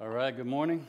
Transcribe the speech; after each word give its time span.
All 0.00 0.08
right, 0.08 0.34
good 0.34 0.46
morning. 0.46 0.86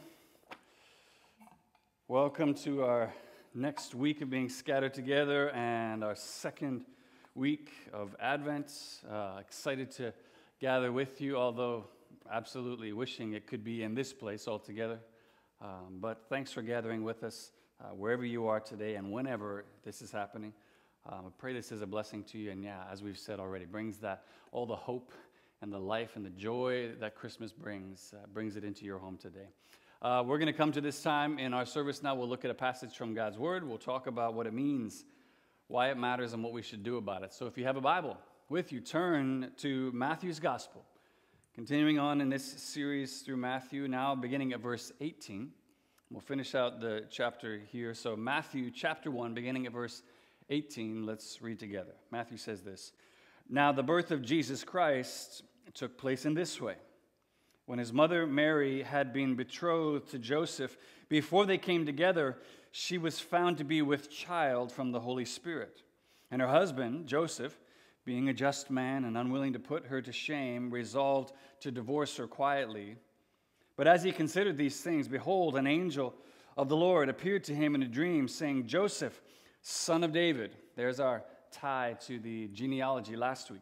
Welcome 2.07 2.53
to 2.63 2.84
our 2.84 3.14
next 3.53 3.94
week 3.94 4.21
of 4.21 4.29
being 4.29 4.47
scattered 4.47 4.94
together 4.94 5.49
and 5.52 6.05
our 6.05 6.15
second 6.15 6.86
week 7.36 7.71
of 7.92 8.16
Advent. 8.21 8.71
Uh, 9.08 9.36
excited 9.42 9.92
to 9.92 10.13
gather 10.62 10.94
with 10.94 11.20
you, 11.20 11.36
although 11.36 11.86
absolutely 12.31 12.94
wishing 12.94 13.34
it 13.34 13.46
could 13.46 13.62
be 13.62 13.84
in 13.84 13.94
this 13.94 14.13
place 14.13 14.47
altogether. 14.47 14.99
Um, 15.62 15.97
but 15.99 16.23
thanks 16.29 16.54
for 16.54 16.61
gathering 16.61 17.04
with 17.04 17.25
us 17.25 17.51
uh, 17.81 17.88
wherever 17.88 18.23
you 18.23 18.47
are 18.47 18.61
today 18.61 18.95
and 18.95 19.11
whenever 19.11 19.65
this 19.83 20.01
is 20.01 20.13
happening. 20.13 20.54
Um, 21.09 21.25
I 21.27 21.29
pray 21.38 21.51
this 21.51 21.73
is 21.73 21.81
a 21.81 21.88
blessing 21.88 22.23
to 22.31 22.38
you, 22.38 22.51
and 22.51 22.63
yeah, 22.63 22.85
as 22.89 23.04
we've 23.04 23.20
said 23.20 23.41
already, 23.41 23.65
brings 23.65 23.97
that 23.97 24.23
all 24.54 24.65
the 24.65 24.77
hope 24.77 25.11
and 25.64 25.71
the 25.71 25.80
life 25.80 26.18
and 26.18 26.25
the 26.25 26.30
joy 26.30 26.89
that 27.00 27.16
Christmas 27.16 27.54
brings, 27.54 28.13
uh, 28.13 28.27
brings 28.34 28.57
it 28.57 28.66
into 28.66 28.84
your 28.84 29.00
home 29.00 29.16
today. 29.16 29.48
Uh, 30.02 30.21
we're 30.21 30.38
going 30.38 30.52
to 30.52 30.58
come 30.58 30.73
to 30.73 30.81
this 30.81 31.02
time 31.02 31.40
in 31.40 31.54
our 31.54 31.66
service 31.66 32.04
now. 32.04 32.13
We'll 32.13 32.27
look 32.27 32.44
at 32.44 32.52
a 32.52 32.54
passage 32.54 32.98
from 32.98 33.13
God's 33.13 33.38
Word. 33.38 33.66
We'll 33.66 33.77
talk 33.77 34.07
about 34.07 34.34
what 34.34 34.45
it 34.45 34.54
means, 34.54 35.05
why 35.70 35.90
it 35.90 35.98
matters, 35.98 36.34
and 36.34 36.44
what 36.44 36.52
we 36.52 36.62
should 36.62 36.84
do 36.84 36.98
about 36.98 37.23
it. 37.23 37.31
So 37.31 37.45
if 37.45 37.57
you 37.57 37.63
have 37.63 37.77
a 37.77 37.81
Bible 37.81 38.18
with 38.49 38.73
you, 38.73 38.81
turn 38.81 39.54
to 39.59 39.90
Matthew's 39.94 40.41
Gospel. 40.41 40.84
Continuing 41.55 41.98
on 41.98 42.20
in 42.20 42.27
this 42.27 42.43
series 42.43 43.21
through 43.21 43.38
Matthew, 43.38 43.88
now 43.88 44.16
beginning 44.16 44.52
at 44.52 44.59
verse 44.59 44.91
18. 44.99 45.49
We'll 46.12 46.20
finish 46.20 46.55
out 46.55 46.82
the 46.82 47.05
chapter 47.09 47.62
here. 47.71 47.93
So, 47.93 48.18
Matthew 48.18 48.70
chapter 48.70 49.12
1, 49.12 49.34
beginning 49.34 49.66
at 49.66 49.71
verse 49.71 50.04
18, 50.49 51.05
let's 51.05 51.41
read 51.41 51.57
together. 51.57 51.93
Matthew 52.12 52.35
says 52.35 52.63
this 52.63 52.91
Now, 53.49 53.71
the 53.71 53.82
birth 53.82 54.12
of 54.12 54.21
Jesus 54.21 54.66
Christ 54.66 55.43
it 55.67 55.76
took 55.76 55.98
place 55.98 56.26
in 56.26 56.34
this 56.34 56.59
way. 56.62 56.76
When 57.66 57.80
his 57.80 57.94
mother 57.94 58.27
Mary 58.27 58.84
had 58.84 59.13
been 59.13 59.35
betrothed 59.35 60.09
to 60.12 60.20
Joseph, 60.20 60.77
before 61.08 61.45
they 61.45 61.58
came 61.58 61.85
together, 61.85 62.38
she 62.71 62.98
was 62.98 63.20
found 63.20 63.57
to 63.57 63.63
be 63.63 63.82
with 63.82 64.10
child 64.10 64.72
from 64.72 64.92
the 64.92 65.00
Holy 65.00 65.26
Spirit. 65.26 65.82
And 66.30 66.42
her 66.42 66.48
husband, 66.48 67.08
Joseph, 67.08 67.58
being 68.06 68.28
a 68.28 68.34
just 68.34 68.70
man 68.70 69.06
and 69.06 69.18
unwilling 69.18 69.54
to 69.54 69.60
put 69.60 69.86
her 69.86 70.02
to 70.02 70.12
shame, 70.12 70.70
resolved 70.72 71.34
to 71.62 71.72
divorce 71.72 72.18
her 72.18 72.28
quietly. 72.28 72.98
But 73.78 73.88
as 73.88 74.04
he 74.04 74.12
considered 74.12 74.58
these 74.58 74.82
things, 74.82 75.08
behold, 75.08 75.56
an 75.56 75.68
angel 75.68 76.14
of 76.58 76.70
the 76.70 76.76
Lord 76.76 77.08
appeared 77.09 77.44
to 77.46 77.56
him 77.56 77.76
in 77.76 77.84
a 77.84 77.88
dream, 77.88 78.28
saying, 78.28 78.68
Joseph, 78.68 79.22
son 79.62 80.04
of 80.04 80.12
David, 80.12 80.56
there's 80.76 81.00
our 81.00 81.24
tie 81.52 81.96
to 82.08 82.20
the 82.20 82.48
genealogy 82.50 83.16
last 83.16 83.50
week. 83.50 83.62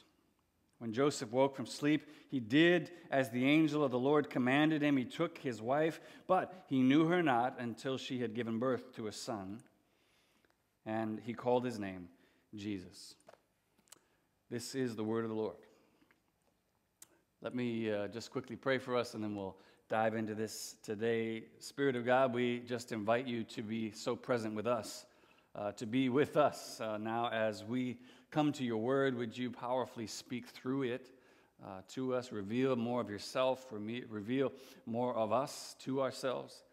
When 0.81 0.93
Joseph 0.93 1.31
woke 1.31 1.55
from 1.55 1.67
sleep, 1.67 2.09
he 2.27 2.39
did 2.39 2.89
as 3.11 3.29
the 3.29 3.47
angel 3.47 3.83
of 3.83 3.91
the 3.91 3.99
Lord 3.99 4.31
commanded 4.31 4.81
him. 4.81 4.97
He 4.97 5.05
took 5.05 5.37
his 5.37 5.61
wife, 5.61 6.01
but 6.25 6.65
he 6.69 6.81
knew 6.81 7.05
her 7.05 7.21
not 7.21 7.57
until 7.59 7.99
she 7.99 8.19
had 8.19 8.33
given 8.33 8.57
birth 8.57 8.91
to 8.95 9.05
a 9.05 9.11
son, 9.11 9.61
and 10.83 11.19
he 11.23 11.35
called 11.35 11.65
his 11.65 11.77
name 11.77 12.07
Jesus. 12.55 13.13
This 14.49 14.73
is 14.73 14.95
the 14.95 15.03
word 15.03 15.23
of 15.23 15.29
the 15.29 15.35
Lord. 15.35 15.57
Let 17.43 17.53
me 17.53 17.91
uh, 17.91 18.07
just 18.07 18.31
quickly 18.31 18.55
pray 18.55 18.79
for 18.79 18.97
us, 18.97 19.13
and 19.13 19.23
then 19.23 19.35
we'll 19.35 19.57
dive 19.87 20.15
into 20.15 20.33
this 20.33 20.77
today. 20.81 21.43
Spirit 21.59 21.95
of 21.95 22.07
God, 22.07 22.33
we 22.33 22.57
just 22.61 22.91
invite 22.91 23.27
you 23.27 23.43
to 23.43 23.61
be 23.61 23.91
so 23.91 24.15
present 24.15 24.55
with 24.55 24.65
us, 24.65 25.05
uh, 25.55 25.71
to 25.73 25.85
be 25.85 26.09
with 26.09 26.37
us 26.37 26.79
uh, 26.79 26.97
now 26.97 27.29
as 27.29 27.63
we 27.63 27.97
come 28.29 28.51
to 28.53 28.63
your 28.63 28.77
word, 28.77 29.15
would 29.17 29.37
you 29.37 29.51
powerfully 29.51 30.07
speak 30.07 30.47
through 30.47 30.83
it 30.83 31.11
uh, 31.63 31.81
to 31.89 32.13
us, 32.13 32.31
reveal 32.31 32.75
more 32.75 33.01
of 33.01 33.09
yourself, 33.09 33.65
reveal 33.71 34.51
more 34.85 35.15
of 35.15 35.31
us 35.31 35.75
to 35.79 36.01
ourselves? 36.01 36.63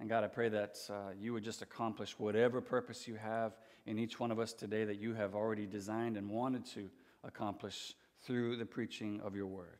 And 0.00 0.08
God, 0.08 0.24
I 0.24 0.26
pray 0.26 0.48
that 0.48 0.78
uh, 0.90 1.12
you 1.16 1.32
would 1.32 1.44
just 1.44 1.62
accomplish 1.62 2.18
whatever 2.18 2.60
purpose 2.60 3.06
you 3.06 3.14
have 3.14 3.52
in 3.86 3.98
each 3.98 4.18
one 4.18 4.32
of 4.32 4.40
us 4.40 4.52
today 4.52 4.84
that 4.84 4.98
you 4.98 5.14
have 5.14 5.34
already 5.36 5.66
designed 5.66 6.16
and 6.16 6.28
wanted 6.28 6.66
to 6.74 6.90
accomplish 7.22 7.94
through 8.24 8.56
the 8.56 8.66
preaching 8.66 9.20
of 9.20 9.36
your 9.36 9.46
word. 9.46 9.78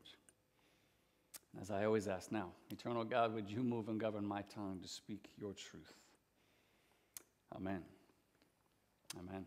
As 1.60 1.70
I 1.70 1.84
always 1.84 2.08
ask 2.08 2.32
now, 2.32 2.52
eternal 2.70 3.04
God, 3.04 3.34
would 3.34 3.50
you 3.50 3.62
move 3.62 3.88
and 3.88 4.00
govern 4.00 4.26
my 4.26 4.42
tongue 4.42 4.78
to 4.82 4.88
speak 4.88 5.28
your 5.38 5.52
truth? 5.52 5.92
Amen. 7.54 7.82
Amen. 9.18 9.44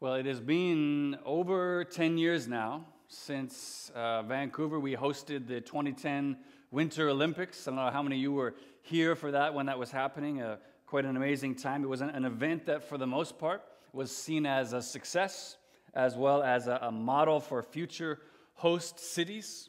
Well, 0.00 0.14
it 0.14 0.26
has 0.26 0.40
been 0.40 1.16
over 1.24 1.84
10 1.84 2.18
years 2.18 2.48
now 2.48 2.86
since 3.06 3.92
uh, 3.94 4.22
Vancouver. 4.22 4.80
We 4.80 4.96
hosted 4.96 5.46
the 5.46 5.60
2010 5.60 6.36
Winter 6.72 7.08
Olympics. 7.08 7.68
I 7.68 7.70
don't 7.70 7.76
know 7.76 7.90
how 7.90 8.02
many 8.02 8.16
of 8.16 8.22
you 8.22 8.32
were 8.32 8.54
here 8.82 9.14
for 9.14 9.30
that 9.30 9.54
when 9.54 9.66
that 9.66 9.78
was 9.78 9.92
happening. 9.92 10.42
Uh, 10.42 10.56
quite 10.86 11.04
an 11.04 11.16
amazing 11.16 11.54
time. 11.54 11.84
It 11.84 11.86
was 11.86 12.00
an, 12.00 12.10
an, 12.10 12.24
event 12.24 12.66
that, 12.66 12.82
for 12.82 12.98
the 12.98 13.06
most 13.06 13.38
part, 13.38 13.62
was 13.92 14.14
seen 14.14 14.44
as 14.44 14.72
a 14.72 14.82
success 14.82 15.56
as 15.94 16.16
well 16.16 16.42
as 16.42 16.66
a, 16.66 16.80
a 16.82 16.90
model 16.90 17.38
for 17.38 17.62
future 17.62 18.18
host 18.54 18.98
cities. 18.98 19.68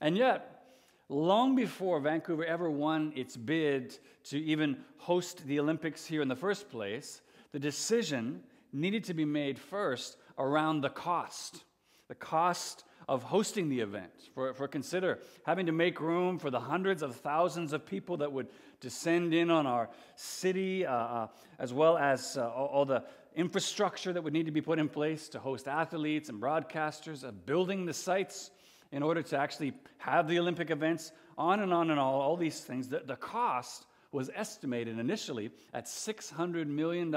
And 0.00 0.16
yet, 0.16 0.66
long 1.08 1.56
before 1.56 1.98
Vancouver 1.98 2.44
ever 2.44 2.70
won 2.70 3.12
its 3.16 3.36
bid 3.36 3.98
to 4.24 4.38
even 4.38 4.78
host 4.98 5.44
the 5.46 5.58
Olympics 5.58 6.06
here 6.06 6.22
in 6.22 6.28
the 6.28 6.36
first 6.36 6.70
place, 6.70 7.20
the 7.54 7.60
decision 7.60 8.40
needed 8.72 9.04
to 9.04 9.14
be 9.14 9.24
made 9.24 9.60
first 9.60 10.16
around 10.38 10.80
the 10.80 10.90
cost, 10.90 11.62
the 12.08 12.14
cost 12.16 12.82
of 13.06 13.22
hosting 13.22 13.68
the 13.68 13.78
event. 13.78 14.10
For, 14.34 14.54
for 14.54 14.66
consider 14.66 15.20
having 15.46 15.66
to 15.66 15.72
make 15.72 16.00
room 16.00 16.40
for 16.40 16.50
the 16.50 16.58
hundreds 16.58 17.00
of 17.00 17.14
thousands 17.14 17.72
of 17.72 17.86
people 17.86 18.16
that 18.16 18.32
would 18.32 18.48
descend 18.80 19.32
in 19.34 19.52
on 19.52 19.68
our 19.68 19.88
city, 20.16 20.84
uh, 20.84 20.92
uh, 20.92 21.26
as 21.60 21.72
well 21.72 21.96
as 21.96 22.36
uh, 22.36 22.50
all, 22.50 22.66
all, 22.66 22.84
the 22.84 23.04
infrastructure 23.36 24.12
that 24.12 24.24
would 24.24 24.32
need 24.32 24.46
to 24.46 24.52
be 24.52 24.60
put 24.60 24.80
in 24.80 24.88
place 24.88 25.28
to 25.28 25.38
host 25.38 25.68
athletes 25.68 26.30
and 26.30 26.42
broadcasters, 26.42 27.24
uh, 27.24 27.30
building 27.30 27.86
the 27.86 27.94
sites 27.94 28.50
in 28.90 29.00
order 29.00 29.22
to 29.22 29.38
actually 29.38 29.74
have 29.98 30.26
the 30.26 30.40
Olympic 30.40 30.72
events, 30.72 31.12
on 31.38 31.60
and 31.60 31.72
on 31.72 31.90
and 31.90 32.00
all, 32.00 32.20
all 32.20 32.36
these 32.36 32.58
things. 32.62 32.88
The, 32.88 33.04
the 33.06 33.14
cost 33.14 33.86
was 34.14 34.30
estimated 34.34 34.98
initially 34.98 35.50
at 35.74 35.86
$600 35.86 36.66
million 36.66 37.14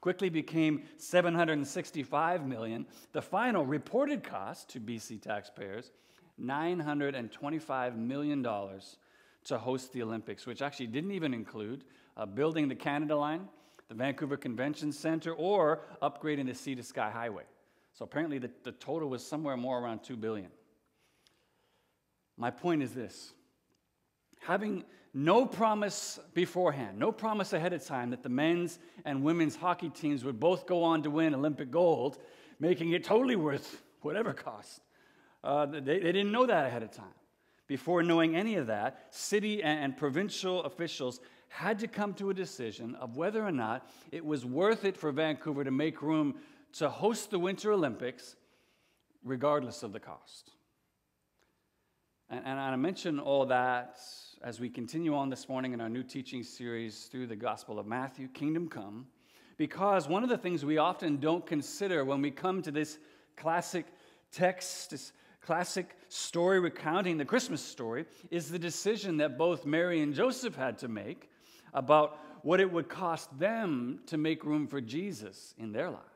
quickly 0.00 0.28
became 0.28 0.84
765 0.98 2.46
million. 2.46 2.86
The 3.12 3.20
final 3.20 3.66
reported 3.66 4.22
cost 4.22 4.70
to 4.70 4.80
BC 4.80 5.20
taxpayers, 5.20 5.90
925 6.38 7.98
million 7.98 8.40
dollars 8.40 8.98
to 9.44 9.58
host 9.58 9.92
the 9.92 10.02
Olympics, 10.02 10.46
which 10.46 10.62
actually 10.62 10.86
didn't 10.88 11.10
even 11.10 11.34
include 11.34 11.84
uh, 12.16 12.26
building 12.26 12.68
the 12.68 12.74
Canada 12.74 13.16
Line, 13.16 13.48
the 13.88 13.94
Vancouver 13.94 14.36
Convention 14.36 14.92
Center, 14.92 15.32
or 15.32 15.82
upgrading 16.02 16.46
the 16.46 16.54
Sea 16.54 16.74
to 16.74 16.82
Sky 16.82 17.10
Highway. 17.10 17.44
So 17.94 18.04
apparently 18.04 18.38
the, 18.38 18.50
the 18.64 18.72
total 18.72 19.08
was 19.08 19.26
somewhere 19.26 19.56
more 19.56 19.80
around 19.80 20.04
2 20.04 20.16
billion. 20.16 20.50
My 22.36 22.50
point 22.50 22.82
is 22.82 22.92
this 22.92 23.32
having 24.46 24.84
no 25.12 25.44
promise 25.44 26.20
beforehand, 26.34 26.98
no 26.98 27.10
promise 27.10 27.52
ahead 27.52 27.72
of 27.72 27.84
time 27.84 28.10
that 28.10 28.22
the 28.22 28.28
men's 28.28 28.78
and 29.04 29.24
women's 29.24 29.56
hockey 29.56 29.88
teams 29.88 30.22
would 30.24 30.38
both 30.38 30.66
go 30.66 30.84
on 30.84 31.02
to 31.02 31.10
win 31.10 31.34
Olympic 31.34 31.70
gold, 31.70 32.18
making 32.60 32.92
it 32.92 33.02
totally 33.02 33.34
worth 33.34 33.82
whatever 34.02 34.32
cost. 34.32 34.82
Uh, 35.42 35.66
they, 35.66 35.80
they 35.80 36.12
didn't 36.12 36.30
know 36.30 36.46
that 36.46 36.66
ahead 36.66 36.82
of 36.82 36.92
time. 36.92 37.06
Before 37.66 38.02
knowing 38.04 38.36
any 38.36 38.54
of 38.54 38.68
that, 38.68 39.08
city 39.10 39.62
and, 39.62 39.84
and 39.84 39.96
provincial 39.96 40.62
officials 40.62 41.20
had 41.48 41.80
to 41.80 41.88
come 41.88 42.14
to 42.14 42.30
a 42.30 42.34
decision 42.34 42.94
of 42.96 43.16
whether 43.16 43.44
or 43.44 43.52
not 43.52 43.88
it 44.12 44.24
was 44.24 44.44
worth 44.44 44.84
it 44.84 44.96
for 44.96 45.10
Vancouver 45.10 45.64
to 45.64 45.70
make 45.72 46.02
room 46.02 46.34
to 46.74 46.88
host 46.88 47.30
the 47.30 47.38
Winter 47.38 47.72
Olympics, 47.72 48.36
regardless 49.24 49.82
of 49.82 49.92
the 49.92 50.00
cost. 50.00 50.52
And, 52.28 52.42
and 52.44 52.58
I 52.58 52.74
mention 52.76 53.20
all 53.20 53.46
that 53.46 54.00
as 54.42 54.58
we 54.58 54.68
continue 54.68 55.14
on 55.14 55.30
this 55.30 55.48
morning 55.48 55.72
in 55.72 55.80
our 55.80 55.88
new 55.88 56.02
teaching 56.02 56.42
series 56.42 57.04
through 57.04 57.28
the 57.28 57.36
Gospel 57.36 57.78
of 57.78 57.86
Matthew, 57.86 58.26
Kingdom 58.28 58.68
Come, 58.68 59.06
because 59.56 60.08
one 60.08 60.24
of 60.24 60.28
the 60.28 60.36
things 60.36 60.64
we 60.64 60.78
often 60.78 61.18
don't 61.18 61.46
consider 61.46 62.04
when 62.04 62.20
we 62.20 62.32
come 62.32 62.62
to 62.62 62.72
this 62.72 62.98
classic 63.36 63.86
text, 64.32 64.90
this 64.90 65.12
classic 65.40 65.96
story 66.08 66.58
recounting 66.58 67.16
the 67.16 67.24
Christmas 67.24 67.62
story 67.62 68.06
is 68.30 68.50
the 68.50 68.58
decision 68.58 69.18
that 69.18 69.38
both 69.38 69.64
Mary 69.64 70.02
and 70.02 70.12
Joseph 70.12 70.56
had 70.56 70.78
to 70.78 70.88
make 70.88 71.30
about 71.72 72.18
what 72.42 72.60
it 72.60 72.72
would 72.72 72.88
cost 72.88 73.38
them 73.38 74.00
to 74.06 74.16
make 74.16 74.44
room 74.44 74.66
for 74.66 74.80
Jesus 74.80 75.54
in 75.58 75.70
their 75.70 75.90
lives. 75.90 76.15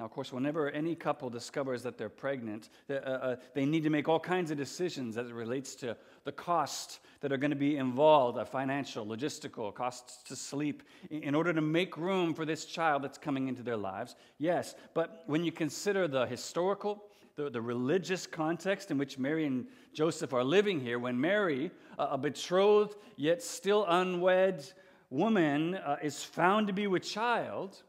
Now, 0.00 0.06
of 0.06 0.12
course, 0.12 0.32
whenever 0.32 0.70
any 0.70 0.94
couple 0.94 1.28
discovers 1.28 1.82
that 1.82 1.98
they're 1.98 2.08
pregnant, 2.08 2.70
uh, 2.88 2.94
uh, 2.94 3.36
they 3.52 3.66
need 3.66 3.82
to 3.82 3.90
make 3.90 4.08
all 4.08 4.18
kinds 4.18 4.50
of 4.50 4.56
decisions 4.56 5.18
as 5.18 5.28
it 5.28 5.34
relates 5.34 5.74
to 5.74 5.94
the 6.24 6.32
costs 6.32 7.00
that 7.20 7.32
are 7.32 7.36
going 7.36 7.50
to 7.50 7.54
be 7.56 7.76
involved 7.76 8.38
uh, 8.38 8.46
financial, 8.46 9.04
logistical, 9.04 9.74
costs 9.74 10.22
to 10.22 10.34
sleep 10.34 10.84
in 11.10 11.34
order 11.34 11.52
to 11.52 11.60
make 11.60 11.98
room 11.98 12.32
for 12.32 12.46
this 12.46 12.64
child 12.64 13.04
that's 13.04 13.18
coming 13.18 13.46
into 13.46 13.62
their 13.62 13.76
lives. 13.76 14.16
Yes, 14.38 14.74
but 14.94 15.22
when 15.26 15.44
you 15.44 15.52
consider 15.52 16.08
the 16.08 16.24
historical, 16.24 17.04
the, 17.36 17.50
the 17.50 17.60
religious 17.60 18.26
context 18.26 18.90
in 18.90 18.96
which 18.96 19.18
Mary 19.18 19.44
and 19.44 19.66
Joseph 19.92 20.32
are 20.32 20.44
living 20.44 20.80
here, 20.80 20.98
when 20.98 21.20
Mary, 21.20 21.70
a 21.98 22.16
betrothed 22.16 22.96
yet 23.16 23.42
still 23.42 23.84
unwed 23.86 24.64
woman, 25.10 25.78
is 26.02 26.24
found 26.24 26.68
to 26.68 26.72
be 26.72 26.86
with 26.86 27.02
child, 27.02 27.82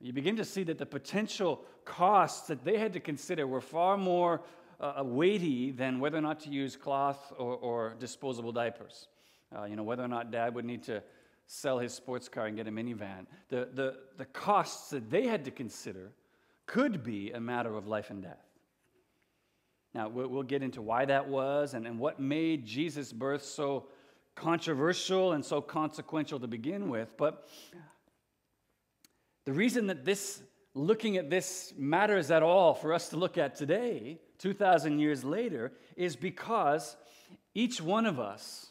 you 0.00 0.12
begin 0.12 0.36
to 0.36 0.44
see 0.44 0.62
that 0.64 0.78
the 0.78 0.86
potential 0.86 1.64
costs 1.84 2.48
that 2.48 2.64
they 2.64 2.78
had 2.78 2.92
to 2.92 3.00
consider 3.00 3.46
were 3.46 3.60
far 3.60 3.96
more 3.96 4.42
uh, 4.80 5.02
weighty 5.02 5.70
than 5.70 6.00
whether 6.00 6.18
or 6.18 6.20
not 6.20 6.40
to 6.40 6.50
use 6.50 6.76
cloth 6.76 7.32
or, 7.38 7.56
or 7.56 7.94
disposable 7.98 8.52
diapers. 8.52 9.08
Uh, 9.56 9.64
you 9.64 9.76
know, 9.76 9.82
whether 9.82 10.02
or 10.02 10.08
not 10.08 10.30
dad 10.30 10.54
would 10.54 10.64
need 10.64 10.82
to 10.82 11.02
sell 11.46 11.78
his 11.78 11.94
sports 11.94 12.28
car 12.28 12.46
and 12.46 12.56
get 12.56 12.66
a 12.66 12.70
minivan. 12.70 13.26
The, 13.48 13.68
the, 13.72 13.96
the 14.18 14.24
costs 14.26 14.90
that 14.90 15.08
they 15.10 15.26
had 15.26 15.44
to 15.44 15.50
consider 15.50 16.12
could 16.66 17.02
be 17.02 17.30
a 17.30 17.40
matter 17.40 17.74
of 17.74 17.86
life 17.86 18.10
and 18.10 18.22
death. 18.22 18.44
Now, 19.94 20.08
we'll, 20.08 20.28
we'll 20.28 20.42
get 20.42 20.62
into 20.62 20.82
why 20.82 21.06
that 21.06 21.26
was 21.28 21.72
and, 21.72 21.86
and 21.86 21.98
what 21.98 22.20
made 22.20 22.66
Jesus' 22.66 23.12
birth 23.12 23.44
so 23.44 23.86
controversial 24.34 25.32
and 25.32 25.42
so 25.42 25.62
consequential 25.62 26.38
to 26.40 26.46
begin 26.46 26.90
with. 26.90 27.16
But 27.16 27.48
the 29.46 29.52
reason 29.52 29.86
that 29.86 30.04
this 30.04 30.42
looking 30.74 31.16
at 31.16 31.30
this 31.30 31.72
matters 31.78 32.30
at 32.30 32.42
all 32.42 32.74
for 32.74 32.92
us 32.92 33.08
to 33.08 33.16
look 33.16 33.38
at 33.38 33.56
today, 33.56 34.20
2,000 34.38 34.98
years 34.98 35.24
later, 35.24 35.72
is 35.96 36.14
because 36.14 36.96
each 37.54 37.80
one 37.80 38.04
of 38.04 38.20
us 38.20 38.66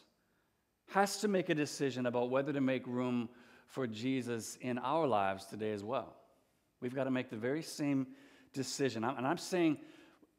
has 0.90 1.18
to 1.22 1.28
make 1.28 1.50
a 1.50 1.56
decision 1.56 2.06
about 2.06 2.30
whether 2.30 2.54
to 2.54 2.62
make 2.62 2.86
room 2.86 3.28
for 3.68 3.88
Jesus 3.88 4.58
in 4.62 4.78
our 4.78 5.08
lives 5.08 5.46
today 5.46 5.72
as 5.72 5.84
well. 5.84 6.16
We've 6.80 6.94
got 6.94 7.06
to 7.06 7.12
make 7.12 7.32
the 7.32 7.38
very 7.38 7.64
same 7.64 8.06
decision. 8.54 9.04
And 9.04 9.26
I'm 9.26 9.40
saying 9.40 9.80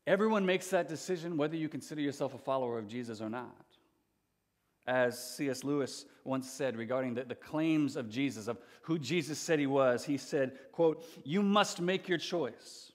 everyone 0.06 0.47
makes 0.47 0.69
that 0.69 0.87
decision 0.87 1.37
whether 1.37 1.56
you 1.56 1.69
consider 1.69 2.00
yourself 2.00 2.33
a 2.35 2.38
follower 2.38 2.79
of 2.79 2.87
Jesus 2.87 3.21
or 3.21 3.29
not 3.29 3.65
as 4.87 5.37
C.S. 5.37 5.65
Lewis 5.65 6.06
once 6.25 6.50
said 6.50 6.77
regarding 6.77 7.15
the, 7.15 7.25
the 7.25 7.35
claims 7.35 7.97
of 7.97 8.09
Jesus, 8.09 8.49
of 8.49 8.59
who 8.83 8.99
Jesus 8.99 9.38
said 9.38 9.59
he 9.59 9.67
was, 9.67 10.05
he 10.05 10.17
said, 10.17 10.59
quote, 10.73 11.05
You 11.25 11.43
must 11.43 11.81
make 11.81 12.09
your 12.09 12.19
choice. 12.19 12.93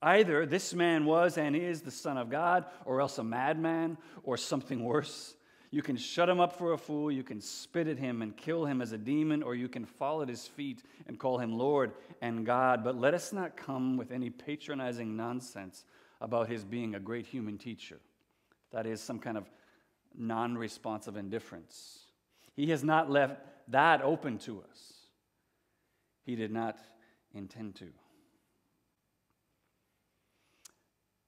Either 0.00 0.46
this 0.46 0.74
man 0.74 1.04
was 1.04 1.38
and 1.38 1.56
is 1.56 1.82
the 1.82 1.90
Son 1.90 2.16
of 2.16 2.30
God, 2.30 2.66
or 2.84 3.00
else 3.00 3.18
a 3.18 3.24
madman, 3.24 3.96
or 4.22 4.36
something 4.36 4.84
worse. 4.84 5.34
You 5.70 5.82
can 5.82 5.96
shut 5.96 6.28
him 6.28 6.40
up 6.40 6.56
for 6.56 6.72
a 6.72 6.78
fool, 6.78 7.10
you 7.10 7.22
can 7.22 7.40
spit 7.40 7.88
at 7.88 7.98
him 7.98 8.22
and 8.22 8.36
kill 8.36 8.64
him 8.64 8.80
as 8.80 8.92
a 8.92 8.98
demon, 8.98 9.42
or 9.42 9.54
you 9.54 9.68
can 9.68 9.84
fall 9.84 10.22
at 10.22 10.28
his 10.28 10.46
feet 10.46 10.82
and 11.06 11.18
call 11.18 11.38
him 11.38 11.58
Lord 11.58 11.92
and 12.22 12.46
God. 12.46 12.82
But 12.82 12.96
let 12.96 13.12
us 13.12 13.32
not 13.32 13.56
come 13.56 13.96
with 13.96 14.10
any 14.10 14.30
patronizing 14.30 15.16
nonsense 15.16 15.84
about 16.20 16.48
his 16.48 16.64
being 16.64 16.94
a 16.94 17.00
great 17.00 17.26
human 17.26 17.58
teacher. 17.58 17.98
That 18.72 18.86
is, 18.86 19.00
some 19.00 19.18
kind 19.18 19.36
of 19.36 19.50
non 20.16 20.56
responsive 20.56 21.16
indifference. 21.16 22.06
He 22.54 22.66
has 22.70 22.82
not 22.82 23.10
left 23.10 23.40
that 23.68 24.02
open 24.02 24.38
to 24.38 24.62
us. 24.70 24.94
He 26.24 26.36
did 26.36 26.50
not 26.50 26.78
intend 27.34 27.76
to. 27.76 27.86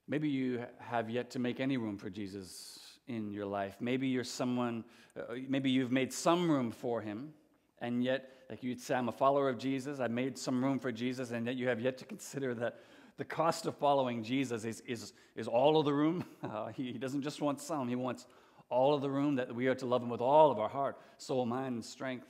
Maybe 0.07 0.27
you 0.27 0.65
have 0.79 1.09
yet 1.09 1.31
to 1.31 1.39
make 1.39 1.59
any 1.59 1.77
room 1.77 1.97
for 1.97 2.09
Jesus 2.09 2.79
in 3.07 3.31
your 3.31 3.45
life. 3.45 3.77
Maybe 3.79 4.07
you're 4.07 4.23
someone, 4.23 4.83
uh, 5.17 5.35
maybe 5.47 5.69
you've 5.69 5.91
made 5.91 6.11
some 6.11 6.51
room 6.51 6.71
for 6.71 7.01
him, 7.01 7.33
and 7.79 8.03
yet, 8.03 8.29
like 8.49 8.63
you'd 8.63 8.81
say, 8.81 8.95
I'm 8.95 9.09
a 9.09 9.13
follower 9.13 9.49
of 9.49 9.57
Jesus, 9.57 9.99
I've 9.99 10.11
made 10.11 10.37
some 10.37 10.63
room 10.63 10.79
for 10.79 10.91
Jesus, 10.91 11.31
and 11.31 11.45
yet 11.45 11.55
you 11.55 11.67
have 11.67 11.79
yet 11.79 11.97
to 11.99 12.05
consider 12.05 12.53
that 12.55 12.79
the 13.17 13.25
cost 13.25 13.65
of 13.65 13.75
following 13.77 14.23
Jesus 14.23 14.65
is, 14.65 14.81
is, 14.81 15.13
is 15.35 15.47
all 15.47 15.79
of 15.79 15.85
the 15.85 15.93
room. 15.93 16.25
Uh, 16.43 16.67
he, 16.75 16.91
he 16.91 16.97
doesn't 16.97 17.21
just 17.21 17.41
want 17.41 17.61
some, 17.61 17.87
he 17.87 17.95
wants 17.95 18.27
all 18.71 18.95
of 18.95 19.01
the 19.01 19.09
room, 19.09 19.35
that 19.35 19.53
we 19.53 19.67
are 19.67 19.75
to 19.75 19.85
love 19.85 20.01
Him 20.01 20.09
with 20.09 20.21
all 20.21 20.49
of 20.49 20.59
our 20.59 20.69
heart, 20.69 20.97
soul, 21.17 21.45
mind, 21.45 21.75
and 21.75 21.85
strength. 21.85 22.25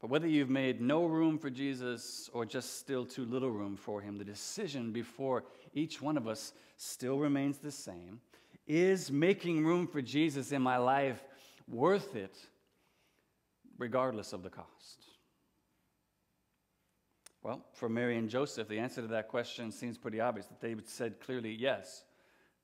But 0.00 0.10
whether 0.10 0.26
you've 0.26 0.50
made 0.50 0.80
no 0.80 1.06
room 1.06 1.38
for 1.38 1.48
Jesus 1.48 2.28
or 2.32 2.44
just 2.44 2.78
still 2.78 3.06
too 3.06 3.24
little 3.24 3.50
room 3.50 3.76
for 3.76 4.00
Him, 4.00 4.18
the 4.18 4.24
decision 4.24 4.92
before 4.92 5.44
each 5.72 6.02
one 6.02 6.16
of 6.16 6.26
us 6.26 6.52
still 6.76 7.18
remains 7.18 7.58
the 7.58 7.70
same. 7.70 8.20
Is 8.66 9.10
making 9.10 9.64
room 9.64 9.86
for 9.86 10.02
Jesus 10.02 10.52
in 10.52 10.62
my 10.62 10.78
life 10.78 11.22
worth 11.68 12.16
it, 12.16 12.36
regardless 13.78 14.32
of 14.32 14.42
the 14.42 14.50
cost? 14.50 15.04
Well, 17.42 17.62
for 17.74 17.90
Mary 17.90 18.16
and 18.16 18.30
Joseph, 18.30 18.68
the 18.68 18.78
answer 18.78 19.02
to 19.02 19.08
that 19.08 19.28
question 19.28 19.70
seems 19.70 19.98
pretty 19.98 20.18
obvious 20.18 20.46
that 20.46 20.60
they 20.60 20.74
said 20.84 21.20
clearly 21.20 21.54
yes. 21.54 22.04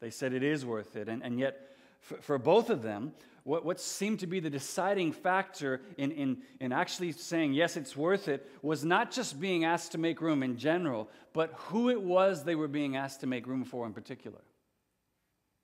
They 0.00 0.10
said 0.10 0.32
it 0.32 0.42
is 0.42 0.64
worth 0.64 0.96
it. 0.96 1.08
And, 1.08 1.22
and 1.22 1.38
yet, 1.38 1.68
for, 2.00 2.16
for 2.16 2.38
both 2.38 2.70
of 2.70 2.82
them, 2.82 3.12
what, 3.44 3.64
what 3.64 3.80
seemed 3.80 4.20
to 4.20 4.26
be 4.26 4.40
the 4.40 4.50
deciding 4.50 5.12
factor 5.12 5.80
in, 5.96 6.10
in, 6.12 6.38
in 6.60 6.72
actually 6.72 7.12
saying, 7.12 7.54
yes, 7.54 7.76
it's 7.76 7.96
worth 7.96 8.28
it, 8.28 8.48
was 8.62 8.84
not 8.84 9.10
just 9.10 9.40
being 9.40 9.64
asked 9.64 9.92
to 9.92 9.98
make 9.98 10.20
room 10.20 10.42
in 10.42 10.56
general, 10.56 11.08
but 11.32 11.52
who 11.54 11.90
it 11.90 12.00
was 12.00 12.44
they 12.44 12.54
were 12.54 12.68
being 12.68 12.96
asked 12.96 13.20
to 13.20 13.26
make 13.26 13.46
room 13.46 13.64
for 13.64 13.86
in 13.86 13.92
particular. 13.92 14.40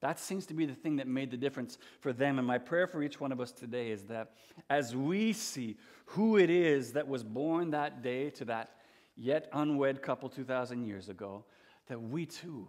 That 0.01 0.19
seems 0.19 0.47
to 0.47 0.55
be 0.55 0.67
the 0.67 0.75
thing 0.75 0.97
that 0.97 1.09
made 1.09 1.31
the 1.31 1.37
difference 1.37 1.79
for 2.01 2.13
them. 2.13 2.39
And 2.39 2.47
my 2.47 2.59
prayer 2.59 2.87
for 2.87 3.03
each 3.03 3.21
one 3.21 3.33
of 3.33 3.41
us 3.41 3.51
today 3.51 3.91
is 3.91 4.05
that 4.05 4.33
as 4.69 4.95
we 4.95 5.33
see 5.33 5.77
who 6.05 6.37
it 6.37 6.51
is 6.51 6.93
that 6.93 7.09
was 7.09 7.25
born 7.25 7.71
that 7.71 8.03
day 8.03 8.31
to 8.31 8.45
that 8.45 8.71
yet 9.17 9.49
unwed 9.53 10.03
couple 10.03 10.29
2,000 10.29 10.85
years 10.87 11.09
ago, 11.09 11.45
that 11.89 12.01
we 12.01 12.27
too 12.27 12.69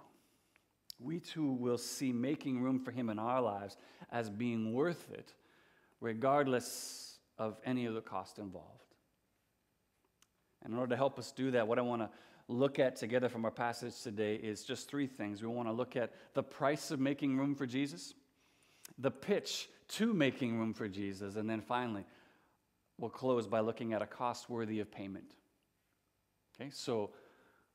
we 0.99 1.19
too 1.19 1.51
will 1.51 1.77
see 1.77 2.11
making 2.11 2.61
room 2.61 2.79
for 2.79 2.91
Him 2.91 3.09
in 3.09 3.19
our 3.19 3.41
lives 3.41 3.77
as 4.11 4.29
being 4.29 4.73
worth 4.73 5.11
it, 5.11 5.33
regardless 6.01 7.19
of 7.37 7.57
any 7.65 7.85
of 7.85 7.93
the 7.93 8.01
cost 8.01 8.39
involved. 8.39 8.95
And 10.63 10.73
in 10.73 10.79
order 10.79 10.91
to 10.91 10.97
help 10.97 11.19
us 11.19 11.31
do 11.31 11.51
that, 11.51 11.67
what 11.67 11.77
I 11.77 11.83
want 11.83 12.01
to 12.01 12.09
look 12.47 12.79
at 12.79 12.95
together 12.95 13.29
from 13.29 13.45
our 13.45 13.51
passage 13.51 14.01
today 14.01 14.35
is 14.35 14.63
just 14.63 14.89
three 14.89 15.07
things. 15.07 15.41
We 15.41 15.47
want 15.47 15.67
to 15.67 15.73
look 15.73 15.95
at 15.95 16.13
the 16.33 16.43
price 16.43 16.91
of 16.91 16.99
making 16.99 17.37
room 17.37 17.55
for 17.55 17.65
Jesus, 17.65 18.13
the 18.97 19.11
pitch 19.11 19.69
to 19.89 20.13
making 20.13 20.57
room 20.57 20.73
for 20.73 20.87
Jesus, 20.87 21.35
and 21.35 21.49
then 21.49 21.61
finally, 21.61 22.05
we'll 22.97 23.11
close 23.11 23.47
by 23.47 23.59
looking 23.59 23.93
at 23.93 24.01
a 24.01 24.07
cost 24.07 24.49
worthy 24.49 24.79
of 24.79 24.91
payment. 24.91 25.35
Okay, 26.59 26.69
so 26.71 27.11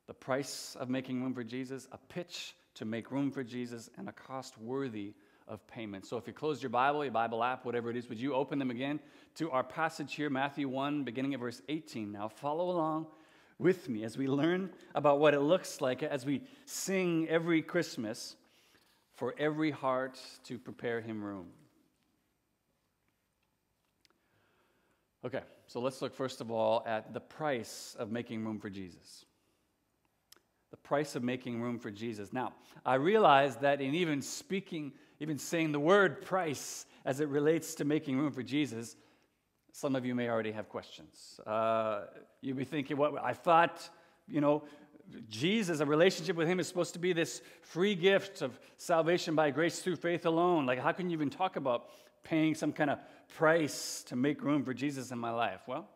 the 0.06 0.14
price 0.14 0.76
of 0.80 0.88
making 0.88 1.22
room 1.22 1.34
for 1.34 1.44
Jesus, 1.44 1.86
a 1.92 1.98
pitch 1.98 2.54
to 2.74 2.84
make 2.84 3.10
room 3.10 3.30
for 3.30 3.44
Jesus 3.44 3.90
and 3.96 4.08
a 4.08 4.12
cost 4.12 4.58
worthy 4.58 5.14
of 5.48 5.66
payment. 5.66 6.06
So 6.06 6.16
if 6.16 6.26
you 6.26 6.32
closed 6.32 6.62
your 6.62 6.70
Bible, 6.70 7.04
your 7.04 7.12
Bible 7.12 7.42
app, 7.42 7.64
whatever 7.64 7.90
it 7.90 7.96
is, 7.96 8.08
would 8.08 8.20
you 8.20 8.34
open 8.34 8.58
them 8.58 8.70
again 8.70 9.00
to 9.36 9.50
our 9.50 9.64
passage 9.64 10.14
here, 10.14 10.30
Matthew 10.30 10.68
1, 10.68 11.04
beginning 11.04 11.34
of 11.34 11.40
verse 11.40 11.60
18. 11.68 12.10
Now 12.10 12.28
follow 12.28 12.70
along 12.70 13.06
with 13.58 13.88
me 13.88 14.04
as 14.04 14.16
we 14.16 14.26
learn 14.26 14.70
about 14.94 15.18
what 15.18 15.34
it 15.34 15.40
looks 15.40 15.80
like 15.80 16.02
as 16.02 16.24
we 16.24 16.42
sing 16.64 17.28
every 17.28 17.62
Christmas 17.62 18.36
for 19.14 19.34
every 19.38 19.70
heart 19.70 20.18
to 20.44 20.58
prepare 20.58 21.00
him 21.00 21.22
room. 21.22 21.46
Okay, 25.24 25.42
so 25.66 25.80
let's 25.80 26.02
look 26.02 26.14
first 26.14 26.40
of 26.40 26.50
all 26.50 26.82
at 26.86 27.12
the 27.12 27.20
price 27.20 27.94
of 27.98 28.10
making 28.10 28.44
room 28.44 28.58
for 28.58 28.70
Jesus 28.70 29.24
the 30.72 30.76
price 30.78 31.14
of 31.14 31.22
making 31.22 31.60
room 31.60 31.78
for 31.78 31.90
Jesus. 31.90 32.32
Now, 32.32 32.54
I 32.84 32.94
realize 32.94 33.56
that 33.58 33.80
in 33.80 33.94
even 33.94 34.22
speaking, 34.22 34.92
even 35.20 35.38
saying 35.38 35.70
the 35.70 35.78
word 35.78 36.22
price 36.22 36.86
as 37.04 37.20
it 37.20 37.28
relates 37.28 37.76
to 37.76 37.84
making 37.84 38.18
room 38.18 38.32
for 38.32 38.42
Jesus, 38.42 38.96
some 39.72 39.94
of 39.94 40.04
you 40.04 40.14
may 40.14 40.28
already 40.28 40.50
have 40.50 40.68
questions. 40.68 41.38
Uh, 41.46 42.06
you'd 42.40 42.56
be 42.56 42.64
thinking, 42.64 42.96
what 42.96 43.12
well, 43.12 43.22
I 43.24 43.34
thought, 43.34 43.88
you 44.26 44.40
know, 44.40 44.64
Jesus, 45.28 45.80
a 45.80 45.86
relationship 45.86 46.36
with 46.36 46.48
Him 46.48 46.58
is 46.58 46.68
supposed 46.68 46.94
to 46.94 46.98
be 46.98 47.12
this 47.12 47.42
free 47.60 47.94
gift 47.94 48.40
of 48.40 48.58
salvation 48.78 49.34
by 49.34 49.50
grace 49.50 49.80
through 49.80 49.96
faith 49.96 50.24
alone. 50.24 50.64
Like, 50.64 50.78
how 50.78 50.92
can 50.92 51.10
you 51.10 51.14
even 51.14 51.28
talk 51.28 51.56
about 51.56 51.90
paying 52.24 52.54
some 52.54 52.72
kind 52.72 52.88
of 52.88 52.98
price 53.36 54.02
to 54.08 54.16
make 54.16 54.42
room 54.42 54.64
for 54.64 54.72
Jesus 54.72 55.10
in 55.10 55.18
my 55.18 55.30
life? 55.30 55.60
Well, 55.66 55.86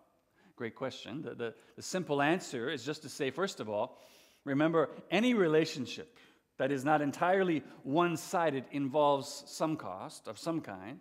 Great 0.56 0.74
question. 0.74 1.20
The, 1.20 1.34
the, 1.34 1.54
the 1.76 1.82
simple 1.82 2.22
answer 2.22 2.70
is 2.70 2.82
just 2.82 3.02
to 3.02 3.10
say, 3.10 3.30
first 3.30 3.60
of 3.60 3.68
all, 3.68 3.98
remember 4.46 4.88
any 5.10 5.34
relationship 5.34 6.16
that 6.56 6.72
is 6.72 6.84
not 6.84 7.02
entirely 7.02 7.62
one 7.82 8.16
sided 8.16 8.64
involves 8.70 9.44
some 9.46 9.76
cost 9.76 10.26
of 10.26 10.38
some 10.38 10.62
kind. 10.62 11.00